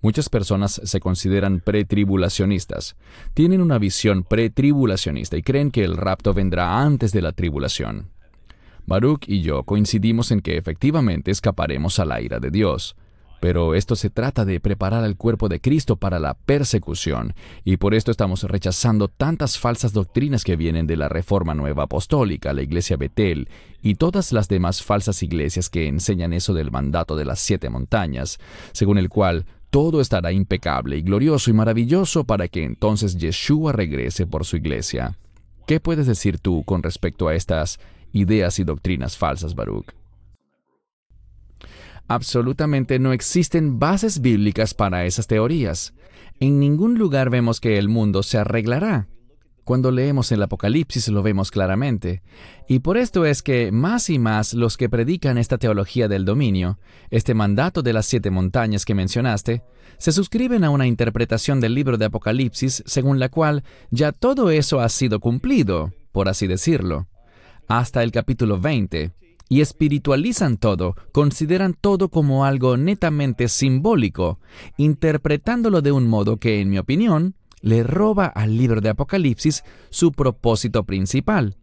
Muchas 0.00 0.28
personas 0.28 0.80
se 0.82 0.98
consideran 0.98 1.60
pretribulacionistas. 1.60 2.96
Tienen 3.34 3.60
una 3.60 3.78
visión 3.78 4.24
pretribulacionista 4.24 5.36
y 5.36 5.42
creen 5.42 5.70
que 5.70 5.84
el 5.84 5.96
rapto 5.96 6.34
vendrá 6.34 6.80
antes 6.80 7.12
de 7.12 7.22
la 7.22 7.30
tribulación. 7.30 8.10
Baruch 8.86 9.28
y 9.28 9.42
yo 9.42 9.62
coincidimos 9.64 10.30
en 10.30 10.40
que 10.40 10.56
efectivamente 10.56 11.30
escaparemos 11.30 11.98
a 11.98 12.04
la 12.04 12.20
ira 12.20 12.40
de 12.40 12.50
Dios. 12.50 12.96
Pero 13.42 13.74
esto 13.74 13.96
se 13.96 14.08
trata 14.08 14.44
de 14.44 14.60
preparar 14.60 15.02
al 15.02 15.16
cuerpo 15.16 15.48
de 15.48 15.60
Cristo 15.60 15.96
para 15.96 16.20
la 16.20 16.34
persecución, 16.34 17.34
y 17.64 17.76
por 17.76 17.92
esto 17.92 18.12
estamos 18.12 18.44
rechazando 18.44 19.08
tantas 19.08 19.58
falsas 19.58 19.92
doctrinas 19.92 20.44
que 20.44 20.54
vienen 20.54 20.86
de 20.86 20.96
la 20.96 21.08
Reforma 21.08 21.52
Nueva 21.52 21.82
Apostólica, 21.82 22.52
la 22.52 22.62
Iglesia 22.62 22.96
Betel, 22.96 23.48
y 23.82 23.96
todas 23.96 24.32
las 24.32 24.46
demás 24.46 24.84
falsas 24.84 25.24
iglesias 25.24 25.70
que 25.70 25.88
enseñan 25.88 26.32
eso 26.32 26.54
del 26.54 26.70
mandato 26.70 27.16
de 27.16 27.24
las 27.24 27.40
siete 27.40 27.68
montañas, 27.68 28.38
según 28.72 28.96
el 28.96 29.08
cual 29.08 29.44
todo 29.70 30.00
estará 30.00 30.30
impecable 30.30 30.98
y 30.98 31.02
glorioso 31.02 31.50
y 31.50 31.54
maravilloso 31.54 32.22
para 32.22 32.46
que 32.46 32.62
entonces 32.62 33.16
Yeshua 33.16 33.72
regrese 33.72 34.24
por 34.24 34.44
su 34.44 34.56
iglesia. 34.56 35.18
¿Qué 35.66 35.80
puedes 35.80 36.06
decir 36.06 36.38
tú 36.38 36.62
con 36.62 36.82
respecto 36.82 37.26
a 37.26 37.34
estas 37.34 37.80
ideas 38.12 38.58
y 38.58 38.64
doctrinas 38.64 39.16
falsas, 39.16 39.54
Baruch? 39.54 39.92
Absolutamente 42.08 42.98
no 42.98 43.12
existen 43.12 43.78
bases 43.78 44.20
bíblicas 44.20 44.74
para 44.74 45.06
esas 45.06 45.26
teorías. 45.26 45.94
En 46.40 46.58
ningún 46.58 46.98
lugar 46.98 47.30
vemos 47.30 47.60
que 47.60 47.78
el 47.78 47.88
mundo 47.88 48.22
se 48.22 48.38
arreglará. 48.38 49.08
Cuando 49.64 49.92
leemos 49.92 50.32
el 50.32 50.42
Apocalipsis 50.42 51.08
lo 51.08 51.22
vemos 51.22 51.52
claramente. 51.52 52.22
Y 52.68 52.80
por 52.80 52.96
esto 52.96 53.24
es 53.24 53.42
que 53.42 53.70
más 53.70 54.10
y 54.10 54.18
más 54.18 54.54
los 54.54 54.76
que 54.76 54.88
predican 54.88 55.38
esta 55.38 55.56
teología 55.56 56.08
del 56.08 56.24
dominio, 56.24 56.78
este 57.10 57.32
mandato 57.34 57.82
de 57.82 57.92
las 57.92 58.06
siete 58.06 58.30
montañas 58.30 58.84
que 58.84 58.96
mencionaste, 58.96 59.62
se 59.98 60.10
suscriben 60.10 60.64
a 60.64 60.70
una 60.70 60.88
interpretación 60.88 61.60
del 61.60 61.74
libro 61.74 61.96
de 61.96 62.06
Apocalipsis 62.06 62.82
según 62.86 63.20
la 63.20 63.28
cual 63.28 63.62
ya 63.90 64.10
todo 64.10 64.50
eso 64.50 64.80
ha 64.80 64.88
sido 64.88 65.20
cumplido, 65.20 65.92
por 66.10 66.28
así 66.28 66.48
decirlo. 66.48 67.06
Hasta 67.72 68.02
el 68.02 68.12
capítulo 68.12 68.60
20, 68.60 69.12
y 69.48 69.62
espiritualizan 69.62 70.58
todo, 70.58 70.94
consideran 71.10 71.72
todo 71.72 72.10
como 72.10 72.44
algo 72.44 72.76
netamente 72.76 73.48
simbólico, 73.48 74.40
interpretándolo 74.76 75.80
de 75.80 75.90
un 75.90 76.06
modo 76.06 76.36
que, 76.36 76.60
en 76.60 76.68
mi 76.68 76.76
opinión, 76.76 77.34
le 77.62 77.82
roba 77.82 78.26
al 78.26 78.58
libro 78.58 78.82
de 78.82 78.90
Apocalipsis 78.90 79.64
su 79.88 80.12
propósito 80.12 80.84
principal. 80.84 81.56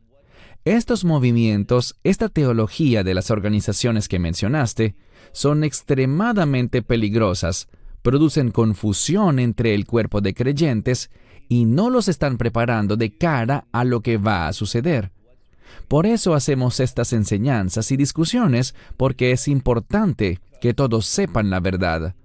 Estos 0.66 1.06
movimientos, 1.06 1.96
esta 2.04 2.28
teología 2.28 3.04
de 3.04 3.14
las 3.14 3.30
organizaciones 3.30 4.08
que 4.08 4.18
mencionaste, 4.18 4.96
son 5.32 5.64
extremadamente 5.64 6.82
peligrosas, 6.82 7.68
producen 8.02 8.50
confusión 8.50 9.38
entre 9.38 9.76
el 9.76 9.86
cuerpo 9.86 10.22
de 10.22 10.34
creyentes 10.34 11.12
y 11.48 11.66
no 11.66 11.92
los 11.92 12.08
están 12.08 12.40
preparando 12.40 12.98
de 12.98 13.16
cara 13.16 13.68
a 13.72 13.84
lo 13.84 14.02
que 14.02 14.18
va 14.18 14.48
a 14.48 14.54
suceder. 14.54 15.12
Por 15.88 16.06
eso 16.06 16.34
hacemos 16.34 16.80
estas 16.80 17.14
enseñanzas 17.14 17.92
y 17.92 17.98
discusiones, 17.98 18.76
porque 18.98 19.32
es 19.32 19.48
importante 19.48 20.40
que 20.62 20.74
todos 20.74 21.06
sepan 21.06 21.50
la 21.50 21.60
verdad. 21.60 22.16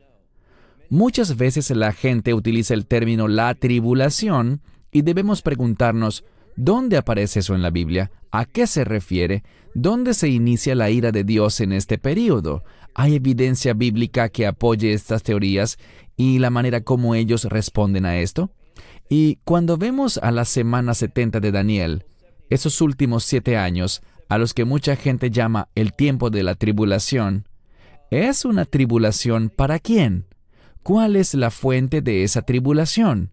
Muchas 0.91 1.37
veces 1.37 1.71
la 1.71 1.93
gente 1.93 2.35
utiliza 2.35 2.75
el 2.75 2.87
término 2.87 3.27
la 3.29 3.55
tribulación 3.55 4.61
y 4.93 5.03
debemos 5.03 5.43
preguntarnos, 5.43 6.25
¿dónde 6.57 6.97
aparece 6.97 7.41
eso 7.41 7.55
en 7.55 7.63
la 7.63 7.71
Biblia? 7.71 8.11
¿A 8.31 8.45
qué 8.45 8.67
se 8.67 8.85
refiere? 8.85 9.43
¿Dónde 9.75 10.15
se 10.15 10.29
inicia 10.29 10.75
la 10.75 10.91
ira 10.91 11.11
de 11.11 11.25
Dios 11.25 11.61
en 11.61 11.73
este 11.73 11.99
periodo? 11.99 12.63
¿Hay 12.95 13.17
evidencia 13.17 13.75
bíblica 13.75 14.29
que 14.29 14.47
apoye 14.47 14.93
estas 14.93 15.23
teorías 15.23 15.79
y 16.17 16.39
la 16.39 16.51
manera 16.51 16.83
como 16.83 17.15
ellos 17.15 17.45
responden 17.45 18.07
a 18.07 18.19
esto? 18.19 18.51
Y 19.09 19.39
cuando 19.45 19.77
vemos 19.77 20.19
a 20.19 20.31
la 20.31 20.45
semana 20.45 20.95
70 20.95 21.41
de 21.41 21.53
Daniel, 21.53 22.05
esos 22.51 22.81
últimos 22.81 23.25
siete 23.25 23.57
años, 23.57 24.03
a 24.29 24.39
los 24.39 24.55
que 24.55 24.65
mucha 24.65 24.97
gente 24.97 25.31
llama 25.31 25.69
el 25.75 25.93
tiempo 25.93 26.31
de 26.31 26.43
la 26.43 26.55
tribulación, 26.55 27.47
¿es 28.11 28.45
una 28.45 28.65
tribulación 28.65 29.51
para 29.51 29.79
quién? 29.79 30.27
¿Cuál 30.83 31.17
es 31.17 31.35
la 31.35 31.51
fuente 31.51 32.03
de 32.03 32.25
esa 32.25 32.43
tribulación? 32.43 33.31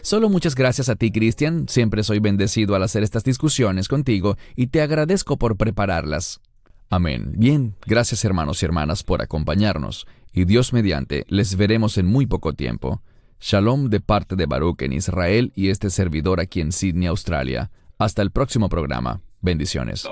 Solo 0.00 0.28
muchas 0.28 0.54
gracias 0.54 0.88
a 0.88 0.96
ti, 0.96 1.10
Cristian. 1.10 1.68
Siempre 1.68 2.02
soy 2.02 2.20
bendecido 2.20 2.74
al 2.74 2.82
hacer 2.82 3.02
estas 3.02 3.24
discusiones 3.24 3.88
contigo 3.88 4.36
y 4.54 4.68
te 4.68 4.80
agradezco 4.80 5.36
por 5.36 5.56
prepararlas. 5.56 6.40
Amén. 6.88 7.32
Bien, 7.36 7.74
gracias 7.84 8.24
hermanos 8.24 8.62
y 8.62 8.66
hermanas 8.66 9.02
por 9.02 9.22
acompañarnos, 9.22 10.06
y 10.32 10.44
Dios 10.44 10.72
mediante, 10.72 11.24
les 11.28 11.56
veremos 11.56 11.98
en 11.98 12.06
muy 12.06 12.26
poco 12.26 12.52
tiempo. 12.52 13.02
Shalom 13.40 13.90
de 13.90 14.00
parte 14.00 14.36
de 14.36 14.46
Baruch 14.46 14.82
en 14.82 14.92
Israel 14.92 15.52
y 15.54 15.68
este 15.68 15.90
servidor 15.90 16.40
aquí 16.40 16.60
en 16.60 16.72
Sydney, 16.72 17.06
Australia. 17.08 17.70
Hasta 17.98 18.22
el 18.22 18.30
próximo 18.30 18.68
programa. 18.68 19.20
Bendiciones. 19.40 20.06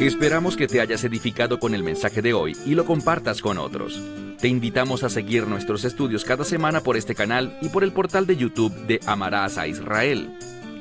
Esperamos 0.00 0.56
que 0.56 0.66
te 0.66 0.80
hayas 0.80 1.04
edificado 1.04 1.58
con 1.58 1.74
el 1.74 1.82
mensaje 1.82 2.22
de 2.22 2.32
hoy 2.32 2.56
y 2.64 2.74
lo 2.74 2.84
compartas 2.84 3.40
con 3.40 3.58
otros. 3.58 4.00
Te 4.40 4.48
invitamos 4.48 5.02
a 5.02 5.08
seguir 5.08 5.46
nuestros 5.46 5.84
estudios 5.84 6.24
cada 6.24 6.44
semana 6.44 6.80
por 6.80 6.96
este 6.96 7.14
canal 7.14 7.58
y 7.60 7.68
por 7.68 7.84
el 7.84 7.92
portal 7.92 8.26
de 8.26 8.36
YouTube 8.36 8.74
de 8.86 9.00
Amarás 9.06 9.58
a 9.58 9.66
Israel. 9.66 10.30